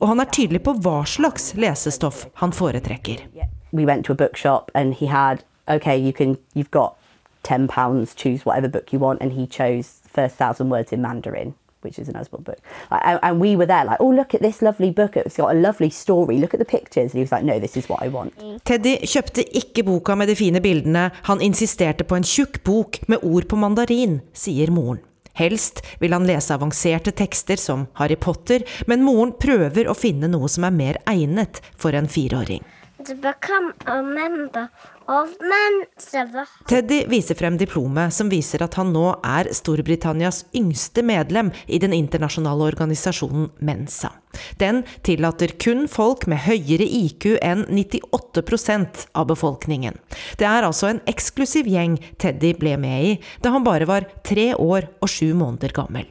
[0.00, 3.22] Og han er tydelig på hva slags lesestoff han foretrekker.
[3.70, 6.96] We went to a bookshop and he had okay, you can, you've got
[7.42, 11.54] ten pounds, choose whatever book you want, and he chose first thousand words in Mandarin,
[11.82, 12.58] which is an Osborne book.
[12.90, 15.16] And, and, we were there like, oh, look at this lovely book.
[15.16, 16.38] It's got a lovely story.
[16.38, 17.12] Look at the pictures.
[17.12, 18.34] And he was like, no, this is what I want.
[18.64, 21.10] Teddy kjøpte ikke boka med de fine bildene.
[21.28, 25.00] Han insisterte på en tjukk bok med ord på mandarin, sier moren.
[25.40, 30.50] Helst vil han lese avanserte tekster som Harry Potter, men moren prøver å finne noe
[30.52, 32.66] som er mer egnet for en fireåring.
[33.06, 34.68] To become a member
[36.68, 41.96] Teddy viser frem diplomet som viser at han nå er Storbritannias yngste medlem i den
[41.96, 44.12] internasjonale organisasjonen Mensa.
[44.62, 49.98] Den tillater kun folk med høyere IQ enn 98% av befolkningen.
[50.38, 54.52] Det er altså en eksklusiv gjeng Teddy ble med i da han bare var tre
[54.54, 56.06] år og sju måneder gammel.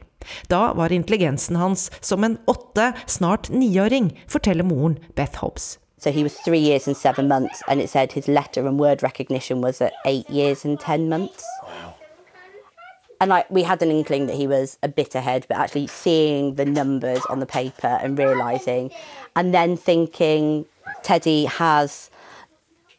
[0.52, 5.78] Da var intelligensen hans som en åtte, snart niåring, forteller moren Beth Hobbs.
[6.00, 9.02] So he was three years and seven months, and it said his letter and word
[9.02, 11.44] recognition was at eight years and ten months.
[11.62, 11.94] Wow.
[13.20, 16.54] And like we had an inkling that he was a bit ahead, but actually seeing
[16.54, 18.90] the numbers on the paper and realizing,
[19.36, 20.64] and then thinking,
[21.02, 22.10] Teddy has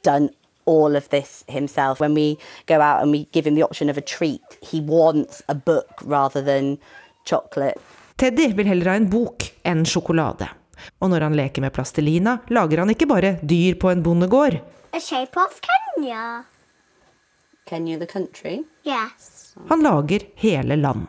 [0.03, 0.29] done
[0.65, 1.99] all of this himself.
[1.99, 2.37] When we
[2.67, 5.89] go out and we give him the option of a treat, he wants a book
[6.03, 6.77] rather than
[7.25, 7.81] chocolate.
[8.17, 10.51] Teddy vil heller ha en bok enn sjokolade.
[10.99, 14.59] Og når han leker med plastelina, lager han ikke bare dyr på en bondegård.
[14.91, 16.43] A shape of Kenya.
[17.69, 18.63] Kenya the country?
[18.83, 19.55] Yes.
[19.69, 21.07] Han lager hele land.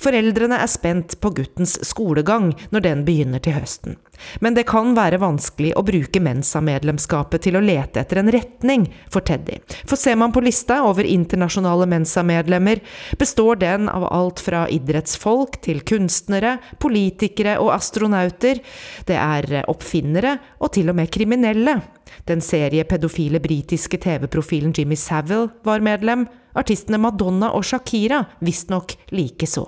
[0.00, 3.98] Foreldrene er spent på guttens skolegang når den begynner til høsten.
[4.40, 9.24] Men det kan være vanskelig å bruke Mensa-medlemskapet til å lete etter en retning for
[9.26, 9.58] Teddy.
[9.88, 12.82] For ser man på lista over internasjonale Mensa-medlemmer,
[13.18, 18.62] består den av alt fra idrettsfolk til kunstnere, politikere og astronauter.
[19.08, 21.80] Det er oppfinnere og til og med kriminelle.
[22.28, 26.26] Den seriepedofile britiske TV-profilen Jimmy Savile var medlem.
[26.54, 29.66] Artistene Madonna og Shakira visstnok likeså.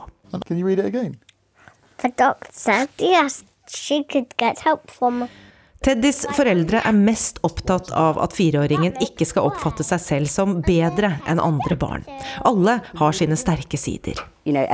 [5.84, 11.10] Teddys foreldre er mest opptatt av at fireåringen ikke skal oppfatte seg selv som bedre
[11.28, 12.06] enn andre barn.
[12.48, 14.16] Alle har sine sterke sider.
[14.48, 14.64] You know,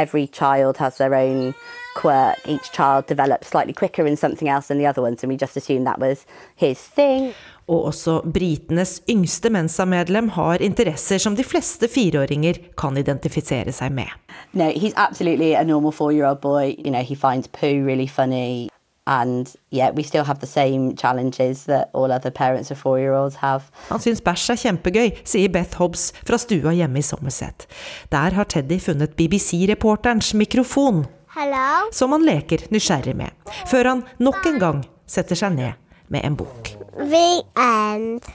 [1.95, 2.37] quirk.
[2.47, 5.57] Each child develops slightly quicker in something else than the other ones, and we just
[5.57, 6.27] assumed that was
[6.57, 7.33] his thing.
[7.69, 14.11] Og også britenes yngste Mensa-medlem har interesser som de fleste fireåringer kan identifisere seg med.
[14.53, 16.75] No, he's absolutely a normal four-year-old boy.
[16.79, 18.69] You know, he finds poo really funny.
[19.07, 23.63] And yeah, we still have the same challenges that all other parents of four-year-olds have.
[23.89, 27.67] Han syns bæsj er kjempegøy, sier Beth Hobbs fra stua hjemme i Somerset.
[28.13, 31.07] Der har Teddy funnet BBC-reporterens mikrofon,
[31.41, 31.89] Hello?
[31.93, 33.33] som han leker nysgjerrig med,
[33.71, 35.79] før han nok en gang setter seg ned
[36.13, 36.69] med en bok.
[36.99, 38.27] The end.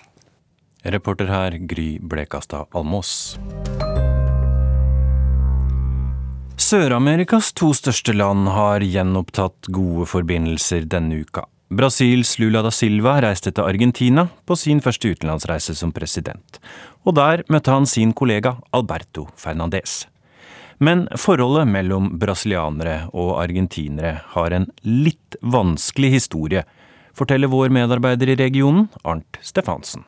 [0.96, 3.36] Reporter her Gry Blekastad Almås.
[6.58, 11.46] Sør-Amerikas to største land har gjenopptatt gode forbindelser denne uka.
[11.70, 16.58] Brasils Lula da Silva reiste til Argentina på sin første utenlandsreise som president,
[17.06, 20.08] og der møtte han sin kollega Alberto Fernandez.
[20.77, 26.65] Men forholdet mellom brasilianere og argentinere har en litt vanskelig historie,
[27.15, 30.03] forteller vår medarbeider i regionen, Arnt Stefansen.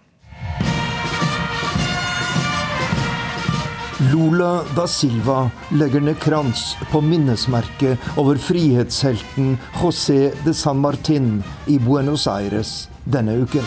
[4.11, 11.79] Lula da Silva legger ned krans på minnesmerket over frihetshelten José de San Martin i
[11.79, 13.65] Buenos Aires denne uken.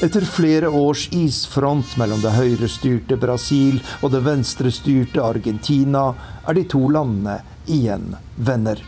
[0.00, 6.06] Etter flere års isfront mellom det høyrestyrte Brasil og det venstrestyrte Argentina
[6.48, 7.34] er de to landene
[7.68, 8.80] igjen venner.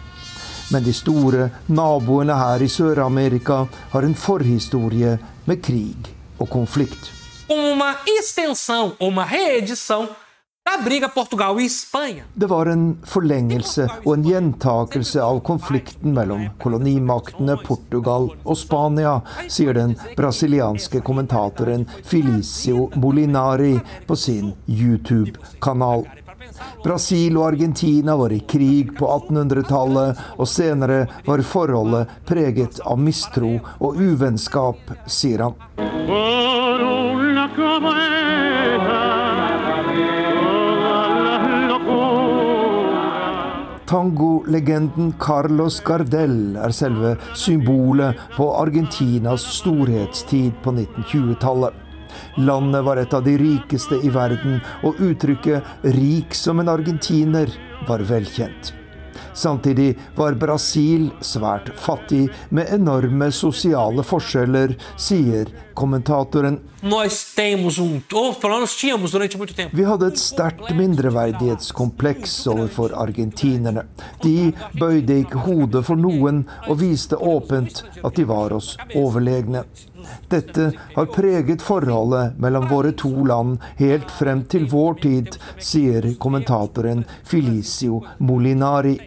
[0.73, 7.13] Men de store naboene her i Sør-Amerika har en forhistorie med krig og konflikt.
[7.53, 10.09] uma extensão uma reedição
[10.65, 12.25] da briga Portugal Espanha.
[12.35, 19.21] Det var en forlengelse og en gjentakelse av konflikten mellom kolonimaktene Portugal og Spania,
[19.51, 23.75] sier den brasilianske kommentatoren Felicio Molinari
[24.07, 26.07] på sin YouTube-kanal.
[26.85, 33.57] Brasil og Argentina var i krig på 1800-tallet, og senere var forholdet preget av mistro
[33.81, 35.55] og uvennskap, sier han.
[43.93, 51.77] Tangolegenden Carlos Gardel er selve symbolet på Argentinas storhetstid på 1920-tallet.
[52.41, 57.53] Landet var et av de rikeste i verden, og uttrykket 'rik som en argentiner'
[57.85, 58.73] var velkjent.
[59.37, 66.61] Samtidig var Brasil svært fattig, med enorme sosiale forskjeller, sier kommentatoren.
[66.83, 69.77] Nós temos um, ou pelo tínhamos durante muito tempo.
[69.77, 73.87] Vi hadde et sterkt mindreverdighetskompleks overfor argentinerne.
[74.23, 79.65] De bøyde ikke hodet for noen og viste åpent at de var oss overlegne.
[80.29, 87.07] Dette har preget forholdet mellom våre to land helt frem til vår tid, sier kommentatoren
[87.23, 88.99] Felicio Molinari.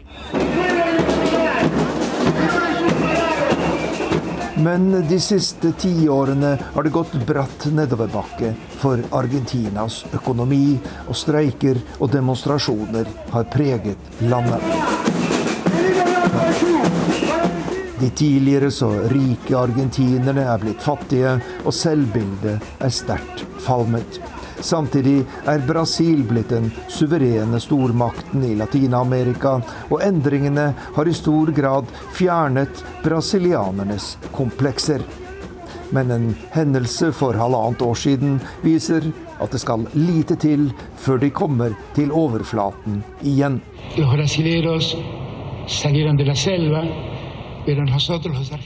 [4.65, 8.49] Men de siste tiårene har det gått bratt nedoverbakke
[8.82, 14.65] for Argentinas økonomi, og streiker og demonstrasjoner har preget landet.
[17.99, 24.17] De tidligere så rike argentinerne er blitt fattige, og selvbildet er sterkt falmet.
[24.65, 29.60] Samtidig er Brasil blitt den suverene stormakten i Latin-Amerika,
[29.91, 35.06] og endringene har i stor grad fjernet brasilianernes komplekser.
[35.93, 36.25] Men en
[36.56, 39.06] hendelse for halvannet år siden viser
[39.38, 43.62] at det skal lite til før de kommer til overflaten igjen.
[43.99, 44.95] Los brasileros
[45.69, 46.82] salieron de selva,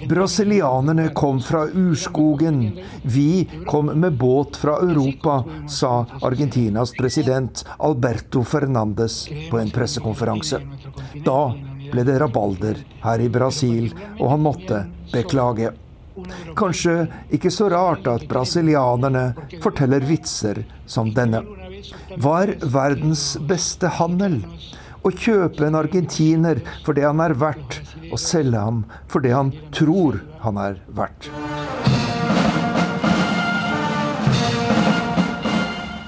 [0.10, 2.80] Brasilianerne kom fra urskogen.
[3.02, 10.60] Vi kom med båt fra Europa, sa Argentinas president Alberto Fernandes på en pressekonferanse.
[11.26, 11.54] Da
[11.92, 14.82] ble det rabalder her i Brasil, og han måtte
[15.14, 15.72] beklage.
[16.60, 19.30] Kanskje ikke så rart at brasilianerne
[19.64, 21.46] forteller vitser som denne.
[22.20, 24.42] Hva er verdens beste handel?
[25.00, 27.80] Å kjøpe en argentiner for det han er verdt,
[28.10, 31.30] og selge ham for det han tror han er verdt.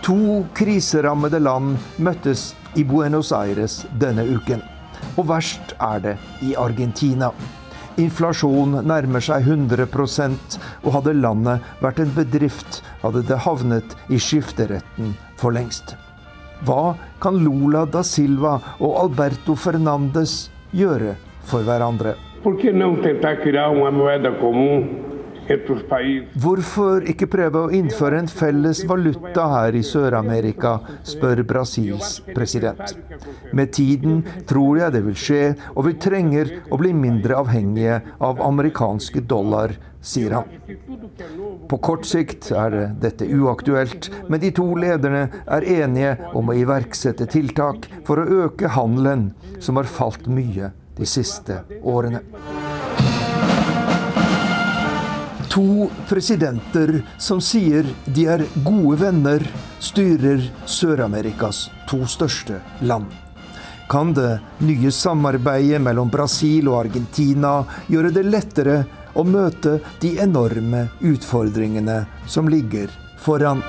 [0.03, 4.59] To kriserammede land møttes i Buenos Aires denne uken.
[5.15, 7.31] Og verst er det i Argentina.
[8.01, 15.15] Inflasjon nærmer seg 100% og hadde landet vært en bedrift, hadde det havnet i skifteretten
[15.39, 15.95] for lengst.
[16.61, 21.15] Hva kan Lula da Silva og Alberto Fernandes gjøre
[21.49, 22.13] for hverandre?
[22.43, 25.10] Por que não tentar criar uma moeda comum?
[26.41, 30.77] Hvorfor ikke prøve å innføre en felles valuta her i Sør-Amerika,
[31.07, 32.95] spør Brasils president.
[33.53, 35.43] Med tiden tror jeg det vil skje,
[35.75, 40.47] og vi trenger å bli mindre avhengige av amerikanske dollar, sier han.
[41.69, 47.29] På kort sikt er dette uaktuelt, men de to lederne er enige om å iverksette
[47.31, 52.23] tiltak for å øke handelen, som har falt mye de siste årene.
[55.51, 59.43] To presidenter som sier de er gode venner,
[59.83, 63.09] styrer Sør-Amerikas to største land.
[63.91, 67.57] Kan det nye samarbeidet mellom Brasil og Argentina
[67.91, 68.77] gjøre det lettere
[69.11, 72.87] å møte de enorme utfordringene som ligger
[73.19, 73.59] foran?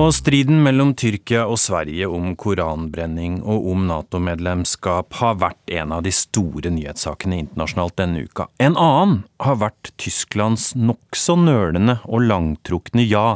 [0.00, 6.06] Og striden mellom Tyrkia og Sverige om koranbrenning og om Nato-medlemskap har vært en av
[6.06, 8.46] de store nyhetssakene internasjonalt denne uka.
[8.64, 13.34] En annen har vært Tysklands nokså nølende og langtrukne ja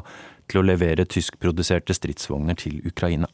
[0.49, 3.29] til å levere tyskproduserte stridsvogner til Ukraina.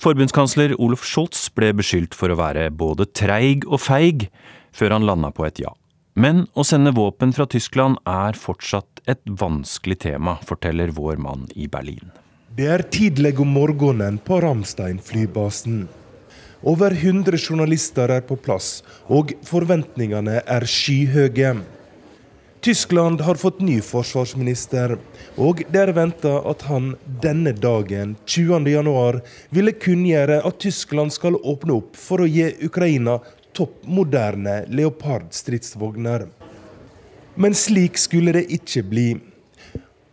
[0.00, 4.30] Forbundskansler Olof Scholz ble beskyldt for å være både treig og feig,
[4.72, 5.76] før han landa på et ja.
[6.16, 11.68] Men å sende våpen fra Tyskland er fortsatt et vanskelig tema, forteller vår mann i
[11.68, 12.14] Berlin.
[12.54, 15.88] Det er tidlig om morgenen på Ramstein flybasen.
[16.62, 21.50] Over 100 journalister er på plass, og forventningene er skyhøye.
[22.62, 24.94] Tyskland har fått ny forsvarsminister,
[25.34, 26.92] og det er venta at han
[27.26, 33.18] denne dagen, 20.1, ville kunngjøre at Tyskland skal åpne opp for å gi Ukraina
[33.50, 36.28] topp moderne Leopard-stridsvogner.
[37.34, 39.08] Men slik skulle det ikke bli.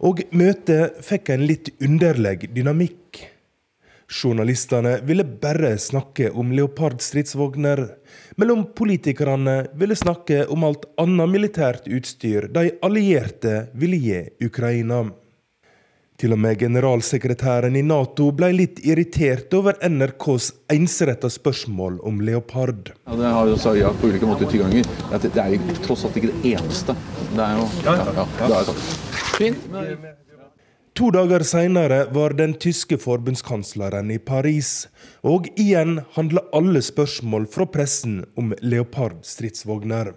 [0.01, 3.19] Og møtet fikk en litt underlig dynamikk.
[4.11, 7.83] Journalistene ville bare snakke om Leopard-stridsvogner,
[8.41, 15.05] mellom politikerne ville snakke om alt annet militært utstyr de allierte ville gi Ukraina.
[16.21, 22.91] Til og med generalsekretæren i Nato ble litt irritert over NRKs ensretta spørsmål om Leopard.
[23.07, 24.85] Ja, det har jo sagt ja på ulike måter ti ganger.
[25.17, 26.93] Det er jo tross alt ikke det eneste.
[27.31, 28.85] Det er jo ja, ja, det er sant.
[29.39, 29.65] Fint.
[31.01, 34.91] To dager seinere var den tyske forbundskansleren i Paris,
[35.25, 40.13] og igjen handla alle spørsmål fra pressen om Leopard-stridsvogner.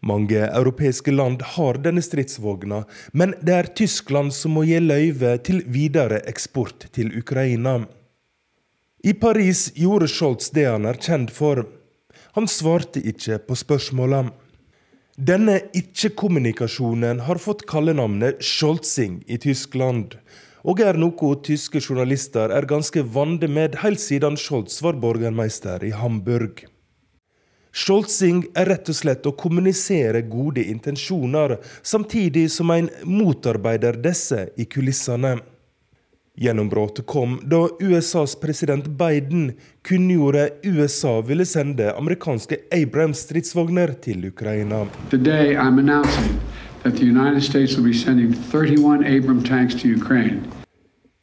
[0.00, 5.60] Mange europeiske land har denne stridsvogna, men det er Tyskland som må gi løyve til
[5.68, 7.82] videre eksport til Ukraina.
[9.04, 11.66] I Paris gjorde Scholz det han er kjent for.
[12.36, 14.32] Han svarte ikke på spørsmålene.
[15.20, 20.14] Denne ikke-kommunikasjonen har fått kallenavnet Scholzing i Tyskland,
[20.64, 25.92] og er noe tyske journalister er ganske vante med helt siden Scholz var borgermeister i
[25.92, 26.64] Hamburg.
[27.72, 34.66] Scholzing er rett og slett å kommunisere gode intensjoner, samtidig som en motarbeider disse i
[34.66, 35.36] kulissene.
[36.40, 39.52] Gjennombruddet kom da USAs president Biden
[39.86, 44.86] kunngjorde USA ville sende amerikanske Abrams-stridsvogner til Ukraina.
[45.10, 45.54] Today
[46.82, 50.40] that the United States will be sending 31 Abram tanks to Ukraine.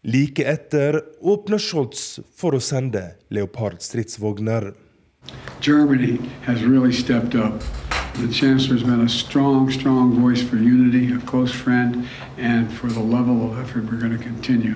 [0.03, 4.71] Like etter åpner Scholz for å sende Leopard-stridsvogner.
[5.59, 7.61] Germany has really stepped up.
[8.13, 12.07] The Chancellor has been a strong, strong voice for unity, a close friend,
[12.37, 14.75] and for the level of effort we're going to continue.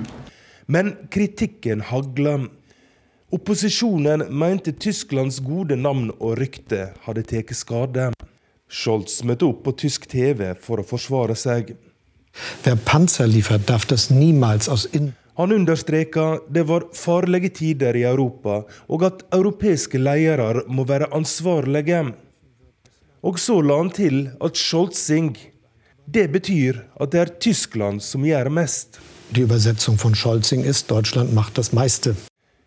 [0.68, 2.50] Men kritikken hagla.
[3.32, 8.12] Opposisjonen mente Tysklands gode navn og rykte hadde tatt skade.
[8.72, 11.74] Scholz møtte opp på tysk TV for å forsvare seg.
[12.64, 18.04] Wer Panzer liefert, darf das niemals aus in Han understreka det var farlige tider i
[18.04, 22.04] Europa, og at europeiske ledere må være ansvarlige.
[23.24, 25.38] Og så la han til at Scholzing
[26.12, 29.00] det betyr at det er Tyskland som gjør mest.
[29.32, 32.16] Die Übersetzung von Scholzing ist, Deutschland macht das meiste.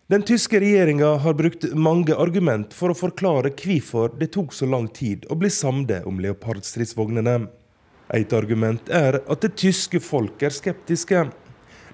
[0.09, 4.89] Den tyske regjeringa har brukt mange argument for å forklare hvorfor det tok så lang
[4.93, 7.49] tid å bli samde om leopardstridsvognene.
[8.15, 11.27] Et argument er at det tyske folk er skeptiske.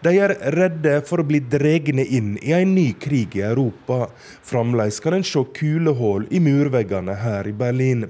[0.01, 4.07] De er redde for å bli dregne inn i en ny krig i Europa.
[4.49, 8.07] Fremdeles kan en se kulehull i murveggene her i Berlin.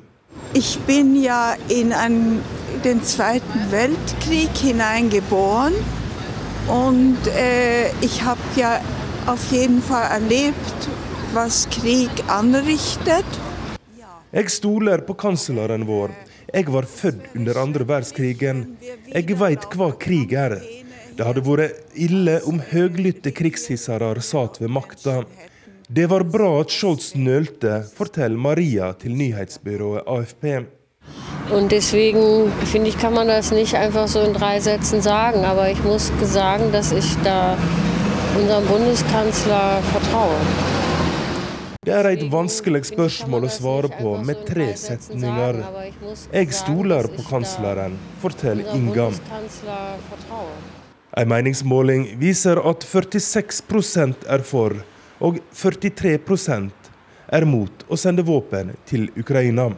[0.55, 1.91] Ich bin ja in
[2.84, 5.74] den Zweiten Weltkrieg hineingeboren
[6.68, 8.80] und äh, ich habe ja
[9.26, 10.88] auf jeden Fall erlebt,
[11.34, 13.26] was Krieg anrichtet.
[14.30, 16.14] Jeg stoler på kansleren vår.
[16.55, 18.76] Jeg var født under andre verdenskrigen.
[19.11, 20.61] Jeg veit hva krig er.
[21.16, 25.22] Det hadde vært ille om høglytte krigshissere satt ved makta.
[25.90, 30.44] Det var bra at Scholz nølte, forteller Maria til nyhetsbyrået AFP.
[31.50, 35.44] Und deswegen finde ich, kann man das nicht einfach so in drei Sätzen sagen.
[35.44, 37.56] Aber ich muss sagen, dass ich da
[38.38, 40.38] unserem Bundeskanzler vertraue.
[41.82, 45.62] Det er et vanskelig spørsmål å svare på med tre setninger.
[46.28, 49.08] Jeg stoler på kansleren, forteller Inga.
[51.16, 54.76] En meningsmåling viser at 46% er for,
[55.18, 56.90] og 43%
[57.30, 59.70] er mot å sende våpen til Ukraina.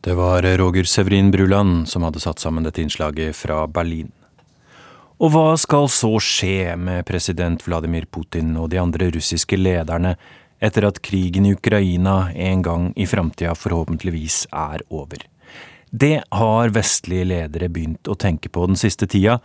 [0.00, 4.10] Det var Roger Severin Bruland som hadde satt sammen dette innslaget fra Berlin.
[5.20, 10.14] Og hva skal så skje med president Vladimir Putin og de andre russiske lederne
[10.60, 15.20] etter at krigen i Ukraina en gang i framtida forhåpentligvis er over?
[15.90, 19.40] Det har vestlige ledere begynt å tenke på den siste tida,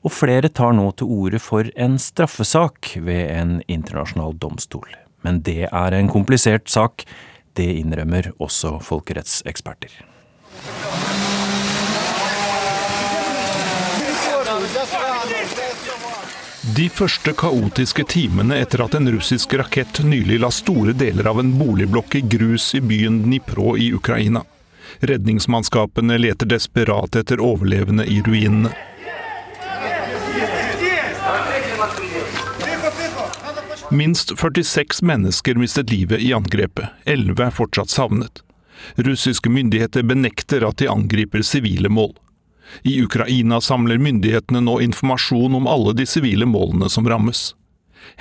[0.00, 4.88] og flere tar nå til orde for en straffesak ved en internasjonal domstol.
[5.20, 7.04] Men det er en komplisert sak
[7.58, 9.92] det innrømmer også folkerettseksperter.
[16.76, 21.50] De første kaotiske timene etter at en russisk rakett nylig la store deler av en
[21.58, 24.44] boligblokk i grus i byen Dnipro i Ukraina.
[25.00, 28.72] Redningsmannskapene leter desperat etter overlevende i ruinene.
[33.92, 38.42] Minst 46 mennesker mistet livet i angrepet, 11 er fortsatt savnet.
[38.94, 42.12] Russiske myndigheter benekter at de angriper sivile mål.
[42.86, 47.56] I Ukraina samler myndighetene nå informasjon om alle de sivile målene som rammes.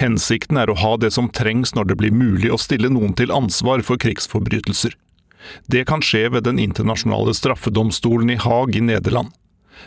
[0.01, 3.29] Hensikten er å ha det som trengs når det blir mulig å stille noen til
[3.29, 4.97] ansvar for krigsforbrytelser.
[5.69, 9.29] Det kan skje ved den internasjonale straffedomstolen i Haag i Nederland.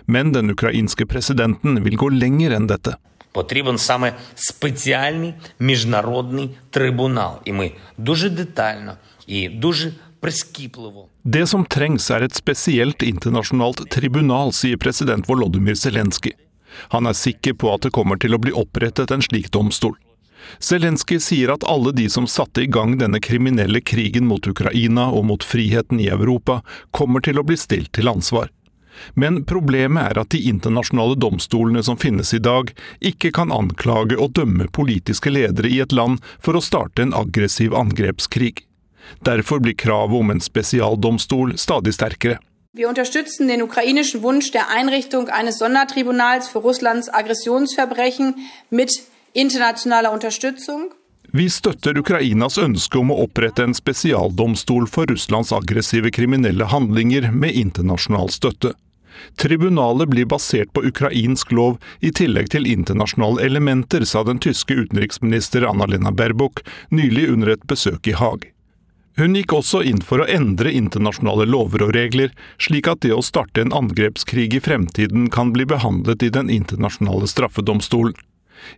[0.07, 2.95] Men den ukrainske presidenten vil gå lenger enn dette
[3.32, 7.40] Потрібен саме спеціальний міжнародний трибунал.
[7.46, 8.94] І ми дуже детально
[9.28, 16.34] і дуже прискіпливо Det som trengs er et spesielt internasjonalt tribunal, sier president Volodymyr Zelenskyj.
[16.94, 19.96] Han er sikker på at det kommer til å bli opprettet en slik domstol.
[20.64, 25.26] Zelenskyj sier at alle de som satte i gang denne kriminelle krigen mot Ukraina og
[25.32, 26.62] mot friheten i Europa,
[26.92, 28.50] kommer til å bli stilt til ansvar.
[29.15, 34.35] Men problemet er at de internasjonale domstolene som finnes i dag, ikke kan anklage og
[34.39, 38.65] dømme politiske ledere i et land for å starte en aggressiv angrepskrig.
[39.27, 42.39] Derfor blir kravet om en spesialdomstol stadig sterkere.
[42.75, 48.35] Wir unterstützen den ukrainischen Wunsch der Einrichtung eines Sondertribunals für Russlands Aggressionsverbrechen
[48.71, 49.03] mit
[49.35, 50.95] internationaler Unterstützung.
[51.35, 57.57] Vi støtter Ukrainas ønske om å opprette en spesialdomstol for Russlands aggressive kriminelle handlinger med
[57.57, 58.75] internasjonal støtte.
[59.41, 65.65] Tribunalet blir basert på ukrainsk lov i tillegg til internasjonale elementer, sa den tyske utenriksminister
[65.69, 66.61] Anna-Lena Baerbock
[66.91, 68.51] nylig under et besøk i Haag.
[69.17, 73.25] Hun gikk også inn for å endre internasjonale lover og regler, slik at det å
[73.25, 78.21] starte en angrepskrig i fremtiden kan bli behandlet i Den internasjonale straffedomstolen.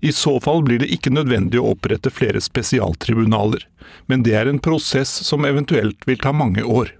[0.01, 3.66] I så fall blir det ikke nødvendig å opprette flere spesialtribunaler,
[4.07, 6.93] men det er en prosess som eventuelt vil ta mange år.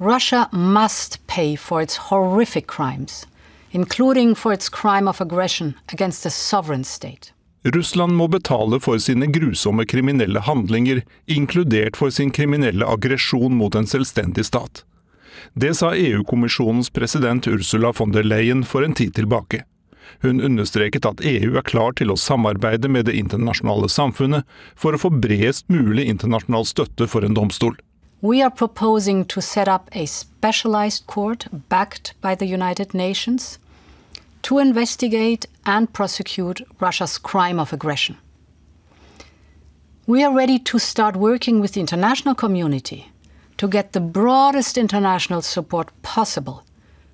[0.00, 3.26] Russia must pay for its horrific crimes,
[3.70, 7.32] including for its crime of aggression against a sovereign state.
[7.64, 13.86] Russland må betale for sine grusomme kriminelle handlinger, inkludert for sin kriminelle aggresjon mot en
[13.86, 14.84] selvstendig stat.
[15.52, 19.64] Det sa EU-kommisjonens president Ursula von der Leyen for en tid tilbake.
[20.22, 24.44] Hun understreket at EU er klar til å samarbeide med det internasjonale samfunnet
[24.74, 27.76] for å få bredest mulig internasjonal støtte for en domstol.
[28.22, 33.58] We are proposing to set up a specialized court backed by the United Nations
[34.42, 38.18] to investigate and prosecute Russia's crime of aggression.
[40.06, 43.10] We are ready to start working with the international community
[43.56, 46.64] to get the broadest international support possible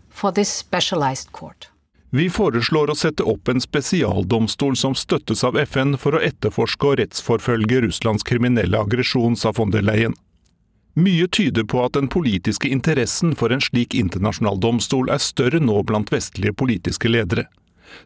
[0.09, 1.69] for this specialized court.
[2.11, 7.01] Vi foreslår å sette opp en spesialdomstol som støttes av FN for å etterforske og
[7.01, 10.15] rettsforfølge Russlands kriminelle aggresjon, sa von der Leyen.
[10.97, 15.83] Mye tyder på at den politiske interessen for en slik internasjonal domstol er større nå
[15.85, 17.49] blant vestlige politiske ledere.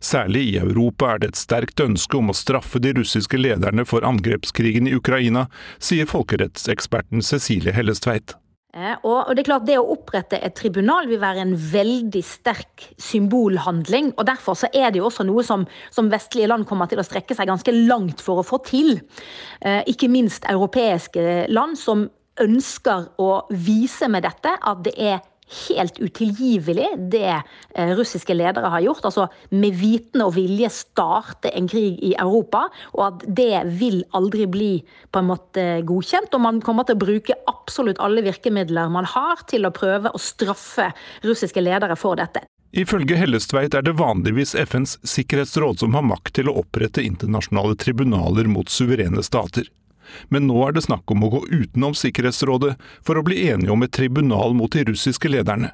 [0.00, 4.06] Særlig i Europa er det et sterkt ønske om å straffe de russiske lederne for
[4.06, 5.46] angrepskrigen i Ukraina,
[5.78, 8.34] sier folkerettseksperten Cecilie Hellestveit.
[8.70, 12.86] Eh, og det er klart det å opprette et tribunal vil være en veldig sterk
[13.02, 14.12] symbolhandling.
[14.16, 17.06] og Derfor så er det jo også noe som, som vestlige land kommer til å
[17.06, 19.00] strekke seg ganske langt for å få til.
[19.60, 22.06] Eh, ikke minst europeiske land som
[22.40, 25.18] ønsker å vise med dette at det er
[25.50, 29.04] helt utilgivelig, det eh, russiske ledere har gjort.
[29.08, 32.66] Altså med vitende og vilje starte en krig i Europa.
[32.96, 34.72] Og at det vil aldri bli
[35.10, 36.34] på en måte godkjent.
[36.36, 40.22] Og man kommer til å bruke absolutt alle virkemidler man har til å prøve å
[40.22, 40.90] straffe
[41.26, 42.44] russiske ledere for dette.
[42.70, 48.46] Ifølge Hellestveit er det vanligvis FNs sikkerhetsråd som har makt til å opprette internasjonale tribunaler
[48.46, 49.66] mot suverene stater
[50.28, 53.84] men nå er det snakk om å gå utenom Sikkerhetsrådet for å bli enige om
[53.86, 55.72] et tribunal mot de russiske lederne.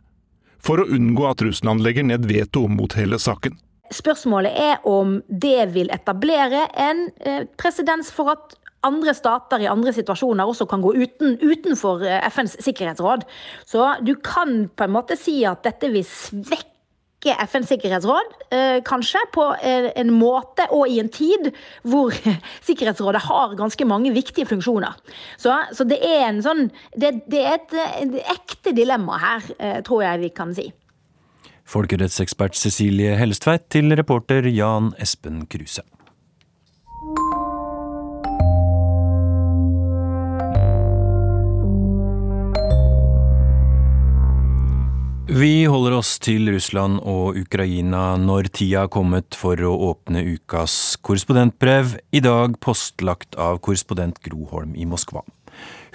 [0.62, 3.58] For å unngå at Russland legger ned veto mot hele saken.
[3.94, 8.56] Spørsmålet er om det vil etablere en eh, presedens for at
[8.86, 13.26] andre stater i andre situasjoner også kan gå uten, utenfor eh, FNs sikkerhetsråd.
[13.66, 16.75] Så du kan på en måte si at dette vil svekke
[17.16, 21.52] svekke FNs sikkerhetsråd, eh, kanskje, på en måte og i en tid
[21.82, 22.12] hvor
[22.66, 24.94] Sikkerhetsrådet har ganske mange viktige funksjoner.
[25.38, 29.82] Så, så det er en sånn det, det er et, et, ekte dilemma her, eh,
[29.82, 30.72] tror jeg vi kan si.
[31.66, 35.82] Folkerettsekspert Cecilie Hellestveit til reporter Jan Espen Kruse.
[45.26, 50.94] Vi holder oss til Russland og Ukraina når tida er kommet for å åpne ukas
[51.02, 55.24] korrespondentbrev, i dag postlagt av korrespondent Gro Holm i Moskva.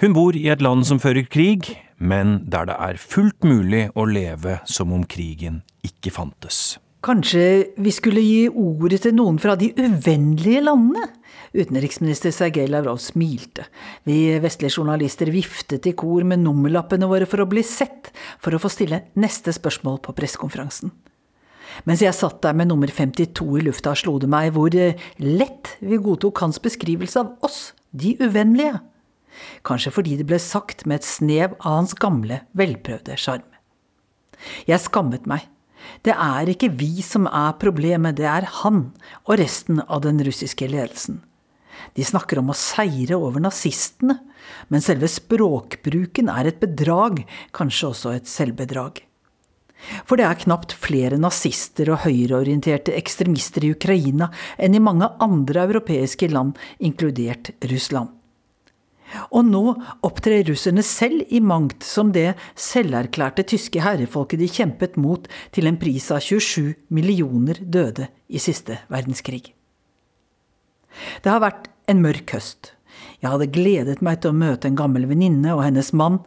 [0.04, 4.04] Hun bor i et land som fører krig, men der det er fullt mulig å
[4.04, 6.81] leve som om krigen ikke fantes.
[7.02, 11.08] Kanskje vi skulle gi ordet til noen fra de uvennlige landene?
[11.50, 13.64] Utenriksminister Sergej Lavrov smilte.
[14.06, 18.60] Vi vestlige journalister viftet i kor med nummerlappene våre for å bli sett, for å
[18.62, 20.94] få stille neste spørsmål på pressekonferansen.
[21.90, 25.98] Mens jeg satt der med nummer 52 i lufta, slo det meg hvor lett vi
[25.98, 28.78] godtok hans beskrivelse av oss, de uvennlige.
[29.66, 33.48] Kanskje fordi det ble sagt med et snev av hans gamle, velprøvde sjarm.
[34.70, 35.51] Jeg skammet meg.
[36.06, 38.84] Det er ikke vi som er problemet, det er han
[39.26, 41.20] og resten av den russiske ledelsen.
[41.96, 44.18] De snakker om å seire over nazistene,
[44.68, 47.24] men selve språkbruken er et bedrag,
[47.56, 49.02] kanskje også et selvbedrag.
[50.06, 55.66] For det er knapt flere nazister og høyreorienterte ekstremister i Ukraina enn i mange andre
[55.66, 58.21] europeiske land, inkludert Russland.
[59.32, 59.62] Og nå
[60.06, 65.78] opptrer russerne selv i mangt som det selverklærte tyske herrefolket de kjempet mot til en
[65.80, 69.52] pris av 27 millioner døde i siste verdenskrig.
[71.24, 72.72] Det har vært en mørk høst.
[73.22, 76.20] Jeg hadde gledet meg til å møte en gammel venninne og hennes mann.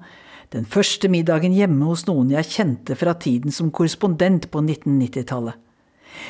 [0.54, 5.62] Den første middagen hjemme hos noen jeg kjente fra tiden som korrespondent på 1990-tallet.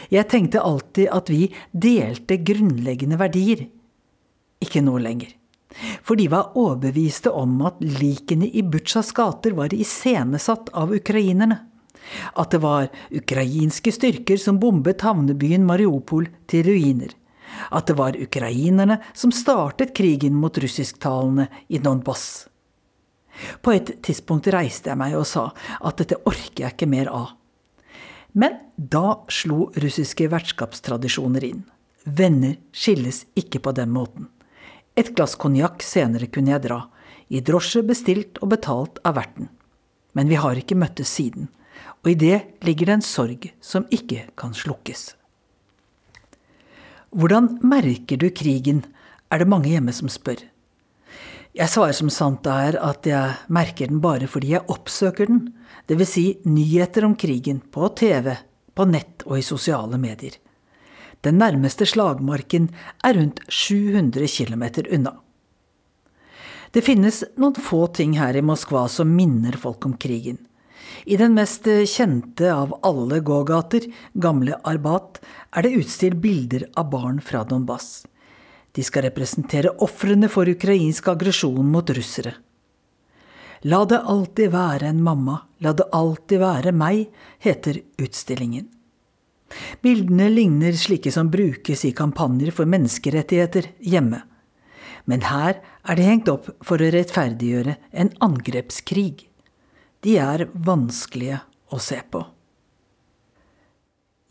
[0.10, 3.68] Jeg tenkte alltid at vi delte grunnleggende verdier.
[4.64, 5.36] Ikke nå lenger.
[6.05, 11.59] For de var overbeviste om at likene i Butsjas gater var iscenesatt av ukrainerne.
[12.38, 17.15] At det var ukrainske styrker som bombet havnebyen Mariupol til ruiner
[17.71, 22.47] at det var ukrainerne som startet krigen mot russisktalende i Donbas.
[23.61, 25.49] På et tidspunkt reiste jeg meg og sa
[25.82, 27.34] at dette orker jeg ikke mer av.
[28.36, 31.63] Men da slo russiske vertskapstradisjoner inn.
[32.05, 34.30] Venner skilles ikke på den måten.
[34.96, 36.86] Et glass konjakk senere kunne jeg dra,
[37.28, 39.50] i drosje bestilt og betalt av verten.
[40.16, 41.50] Men vi har ikke møttes siden,
[42.04, 45.10] og i det ligger det en sorg som ikke kan slukkes.
[47.16, 48.86] Hvordan merker du krigen,
[49.32, 50.46] er det mange hjemme som spør.
[51.56, 55.46] Jeg svarer som sant er at jeg merker den bare fordi jeg oppsøker den,
[55.88, 56.12] dvs.
[56.12, 58.34] Si nyheter om krigen på TV,
[58.76, 60.36] på nett og i sosiale medier.
[61.26, 62.69] Den nærmeste slagmarken
[63.03, 65.15] er rundt 700 km unna.
[66.69, 70.38] Det finnes noen få ting her i Moskva som minner folk om krigen.
[71.05, 75.21] I den mest kjente av alle gågater, Gamle Arbat,
[75.55, 78.05] er det utstilt bilder av barn fra Donbass.
[78.76, 82.36] De skal representere ofrene for ukrainsk aggresjon mot russere.
[83.65, 87.07] La det alltid være en mamma, la det alltid være meg,
[87.41, 88.67] heter utstillingen.
[89.84, 94.24] Bildene ligner slike som brukes i kampanjer for menneskerettigheter hjemme.
[95.06, 99.28] Men her er de hengt opp for å rettferdiggjøre en angrepskrig
[100.06, 101.39] de er vanskelige
[101.74, 102.22] å se på.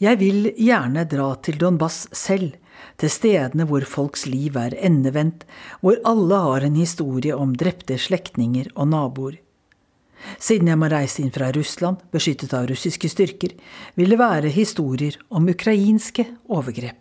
[0.02, 2.54] Jeg vil gjerne dra til Donbass selv,
[2.98, 5.44] til stedene hvor folks liv er endevendt,
[5.80, 9.38] hvor alle har en historie om drepte slektninger og naboer.
[10.38, 13.54] Siden jeg må reise inn fra Russland, beskyttet av russiske styrker,
[13.94, 17.00] vil det være historier om ukrainske overgrep.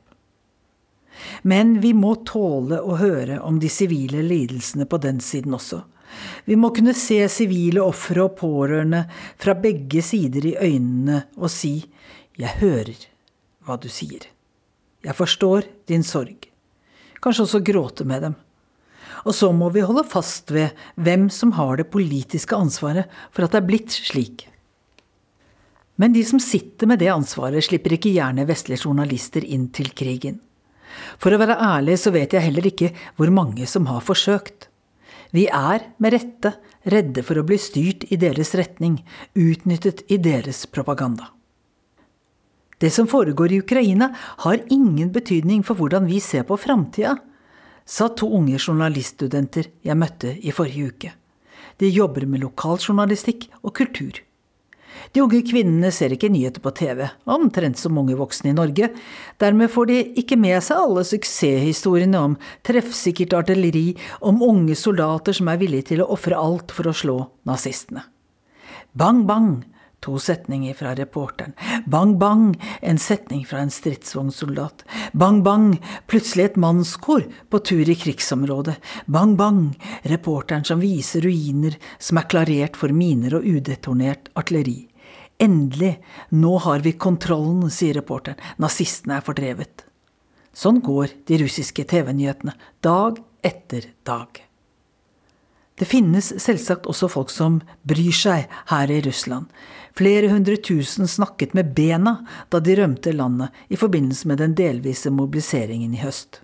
[1.48, 5.84] Men vi må tåle å høre om de sivile lidelsene på den siden også.
[6.46, 9.06] Vi må kunne se sivile ofre og pårørende
[9.42, 11.90] fra begge sider i øynene og si
[12.38, 13.08] 'Jeg hører
[13.66, 14.28] hva du sier'.
[15.04, 16.48] Jeg forstår din sorg.
[17.22, 18.36] Kanskje også gråte med dem.
[19.24, 23.54] Og så må vi holde fast ved hvem som har det politiske ansvaret for at
[23.54, 24.48] det er blitt slik.
[26.02, 30.40] Men de som sitter med det ansvaret, slipper ikke gjerne vestlige journalister inn til krigen.
[31.22, 34.70] For å være ærlig så vet jeg heller ikke hvor mange som har forsøkt.
[35.34, 36.54] Vi er, med rette,
[36.90, 39.00] redde for å bli styrt i deres retning,
[39.34, 41.32] utnyttet i deres propaganda.
[42.78, 44.12] Det som foregår i Ukraina,
[44.44, 47.16] har ingen betydning for hvordan vi ser på framtida,
[47.86, 51.16] sa to unge journaliststudenter jeg møtte i forrige uke.
[51.82, 54.22] De jobber med lokaljournalistikk og kultur.
[55.14, 58.90] De unge kvinnene ser ikke nyheter på TV, omtrent som unge voksne i Norge.
[59.42, 65.52] Dermed får de ikke med seg alle suksesshistoriene om treffsikkert artilleri, om unge soldater som
[65.52, 67.18] er villige til å ofre alt for å slå
[67.50, 68.06] nazistene.
[68.94, 69.64] Bang, bang,
[70.04, 71.56] to setninger fra reporteren.
[71.86, 74.84] Bang, bang, en setning fra en stridsvognsoldat.
[75.14, 75.78] Bang, bang,
[76.12, 78.76] plutselig et mannskor på tur i krigsområdet.
[79.06, 79.66] Bang, bang,
[80.04, 84.84] reporteren som viser ruiner som er klarert for miner og udetonert artilleri.
[85.42, 85.98] Endelig,
[86.30, 88.40] nå har vi kontrollen, sier reporteren.
[88.62, 89.88] Nazistene er fordrevet.
[90.54, 92.54] Sånn går de russiske TV-nyhetene,
[92.86, 94.44] dag etter dag.
[95.74, 97.58] Det finnes selvsagt også folk som
[97.90, 99.50] bryr seg her i Russland.
[99.94, 102.16] Flere hundre tusen snakket med bena
[102.50, 106.42] da de rømte landet i forbindelse med den delvise mobiliseringen i høst.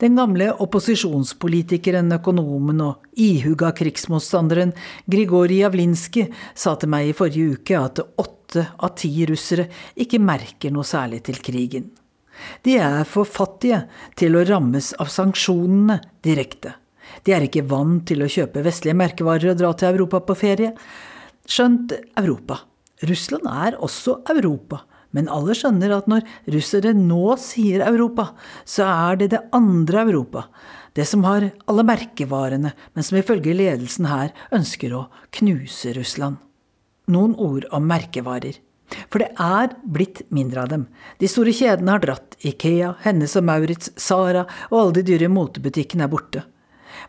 [0.00, 4.72] Den gamle opposisjonspolitikeren, økonomen og ihuga krigsmotstanderen
[5.06, 10.72] Grigorij Javlinskij sa til meg i forrige uke at åtte av ti russere ikke merker
[10.74, 11.90] noe særlig til krigen.
[12.64, 13.82] De er for fattige
[14.16, 16.76] til å rammes av sanksjonene direkte.
[17.24, 20.74] De er ikke vant til å kjøpe vestlige merkevarer og dra til Europa på ferie.
[21.48, 22.60] Skjønt Europa.
[23.08, 24.82] Russland er også Europa.
[25.16, 28.26] Men alle skjønner at når russere nå sier Europa,
[28.68, 30.44] så er det det andre Europa.
[30.92, 35.06] Det som har alle merkevarene, men som ifølge ledelsen her ønsker å
[35.38, 36.36] knuse Russland.
[37.08, 38.60] Noen ord om merkevarer.
[39.08, 40.84] For det er blitt mindre av dem.
[41.20, 42.36] De store kjedene har dratt.
[42.44, 46.44] Ikea, Hennes og Maurits, Sara og alle de dyre motebutikkene er borte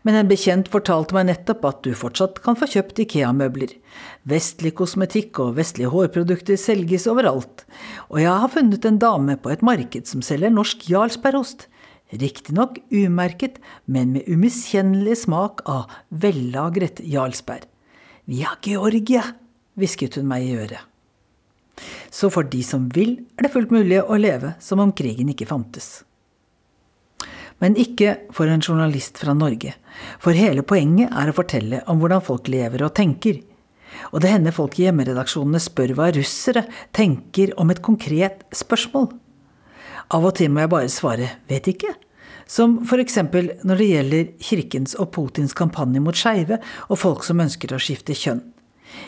[0.06, 3.74] men en bekjent fortalte meg nettopp at du fortsatt kan få kjøpt Ikea-møbler.
[4.28, 7.64] Vestlig kosmetikk og vestlige hårprodukter selges overalt,
[8.08, 11.66] og jeg har funnet en dame på et marked som selger norsk jarlsbergost.
[12.10, 17.68] Riktignok umerket, men med umiskjennelig smak av vellagret jarlsberg.
[18.30, 19.22] Via Georgia,
[19.78, 20.86] hvisket hun meg i øret.
[22.10, 25.48] Så for de som vil, er det fullt mulig å leve som om krigen ikke
[25.48, 26.00] fantes.
[27.60, 29.74] Men ikke for en journalist fra Norge.
[30.22, 33.42] For hele poenget er å fortelle om hvordan folk lever og tenker.
[34.14, 36.64] Og det hender folk i hjemmeredaksjonene spør hva russere
[36.96, 39.10] tenker om et konkret spørsmål.
[40.10, 41.92] Av og til må jeg bare svare vet ikke.
[42.50, 43.20] Som f.eks.
[43.62, 46.58] når det gjelder kirkens og Putins kampanje mot skeive
[46.88, 48.42] og folk som ønsker å skifte kjønn.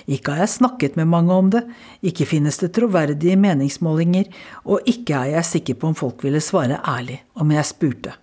[0.07, 1.65] Ikke har jeg snakket med mange om det,
[2.07, 4.29] ikke finnes det troverdige meningsmålinger,
[4.63, 8.15] og ikke er jeg sikker på om folk ville svare ærlig om jeg spurte.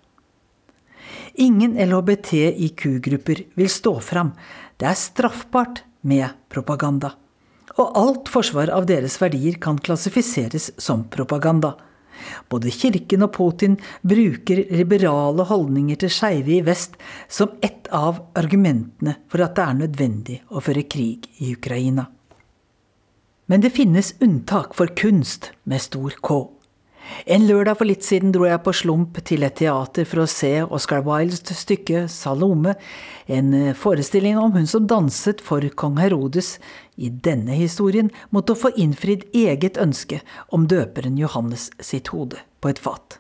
[1.40, 4.34] Ingen LHBTIQ-grupper vil stå fram.
[4.78, 7.14] Det er straffbart med propaganda.
[7.80, 11.78] Og alt forsvar av deres verdier kan klassifiseres som propaganda.
[12.52, 17.00] Både Kirken og Putin bruker liberale holdninger til skeive i vest
[17.32, 22.10] som ett av argumentene for at det er nødvendig å føre krig i Ukraina.
[23.48, 26.44] Men det finnes unntak for kunst med stor K.
[27.26, 30.52] En lørdag for litt siden dro jeg på slump til et teater for å se
[30.66, 32.76] Oscar Wildes stykke Salome,
[33.28, 36.58] en eh, forestilling om hun som danset for kong Herodes.
[36.96, 40.22] I denne historien måtte få innfridd eget ønske
[40.56, 43.20] om døperen Johannes sitt hode på et fat.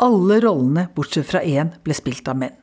[0.00, 2.56] Alle rollene, bortsett fra én, ble spilt av menn.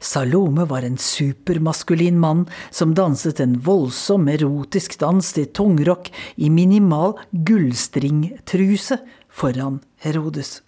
[0.00, 7.16] Salome var en supermaskulin mann som danset en voldsom erotisk dans til tungrock i minimal
[7.32, 8.96] gullstringtruse
[9.36, 10.62] foran Herodes.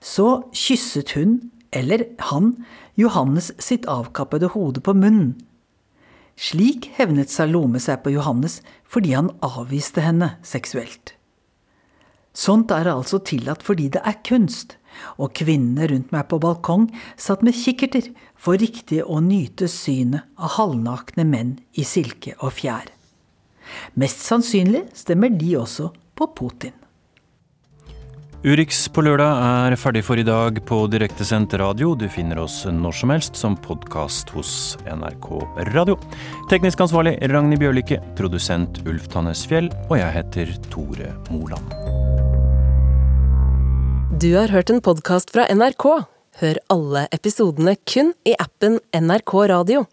[0.00, 2.54] Så kysset hun, eller han,
[2.96, 5.36] Johannes sitt avkappede hode på munnen.
[6.38, 11.16] Slik hevnet Salome seg på Johannes fordi han avviste henne seksuelt.
[12.38, 14.76] Sånt er altså tillatt fordi det er kunst.
[15.16, 16.88] og kvinnene rundt meg på balkong
[17.20, 22.90] satt med kikkerter for riktig å nyte synet av halvnakne menn i silke og fjær.
[23.94, 26.77] Mest sannsynlig stemmer de også på Putin.
[28.46, 31.96] Urix på lørdag er ferdig for i dag på direktesendt radio.
[31.98, 34.52] Du finner oss når som helst som podkast hos
[34.86, 35.26] NRK
[35.72, 35.96] Radio.
[36.46, 41.74] Teknisk ansvarlig Ragnhild Bjørlikke, produsent Ulf Tannes Fjell, og jeg heter Tore Moland.
[44.22, 45.88] Du har hørt en podkast fra NRK.
[46.38, 49.88] Hør alle episodene kun i appen NRK Radio.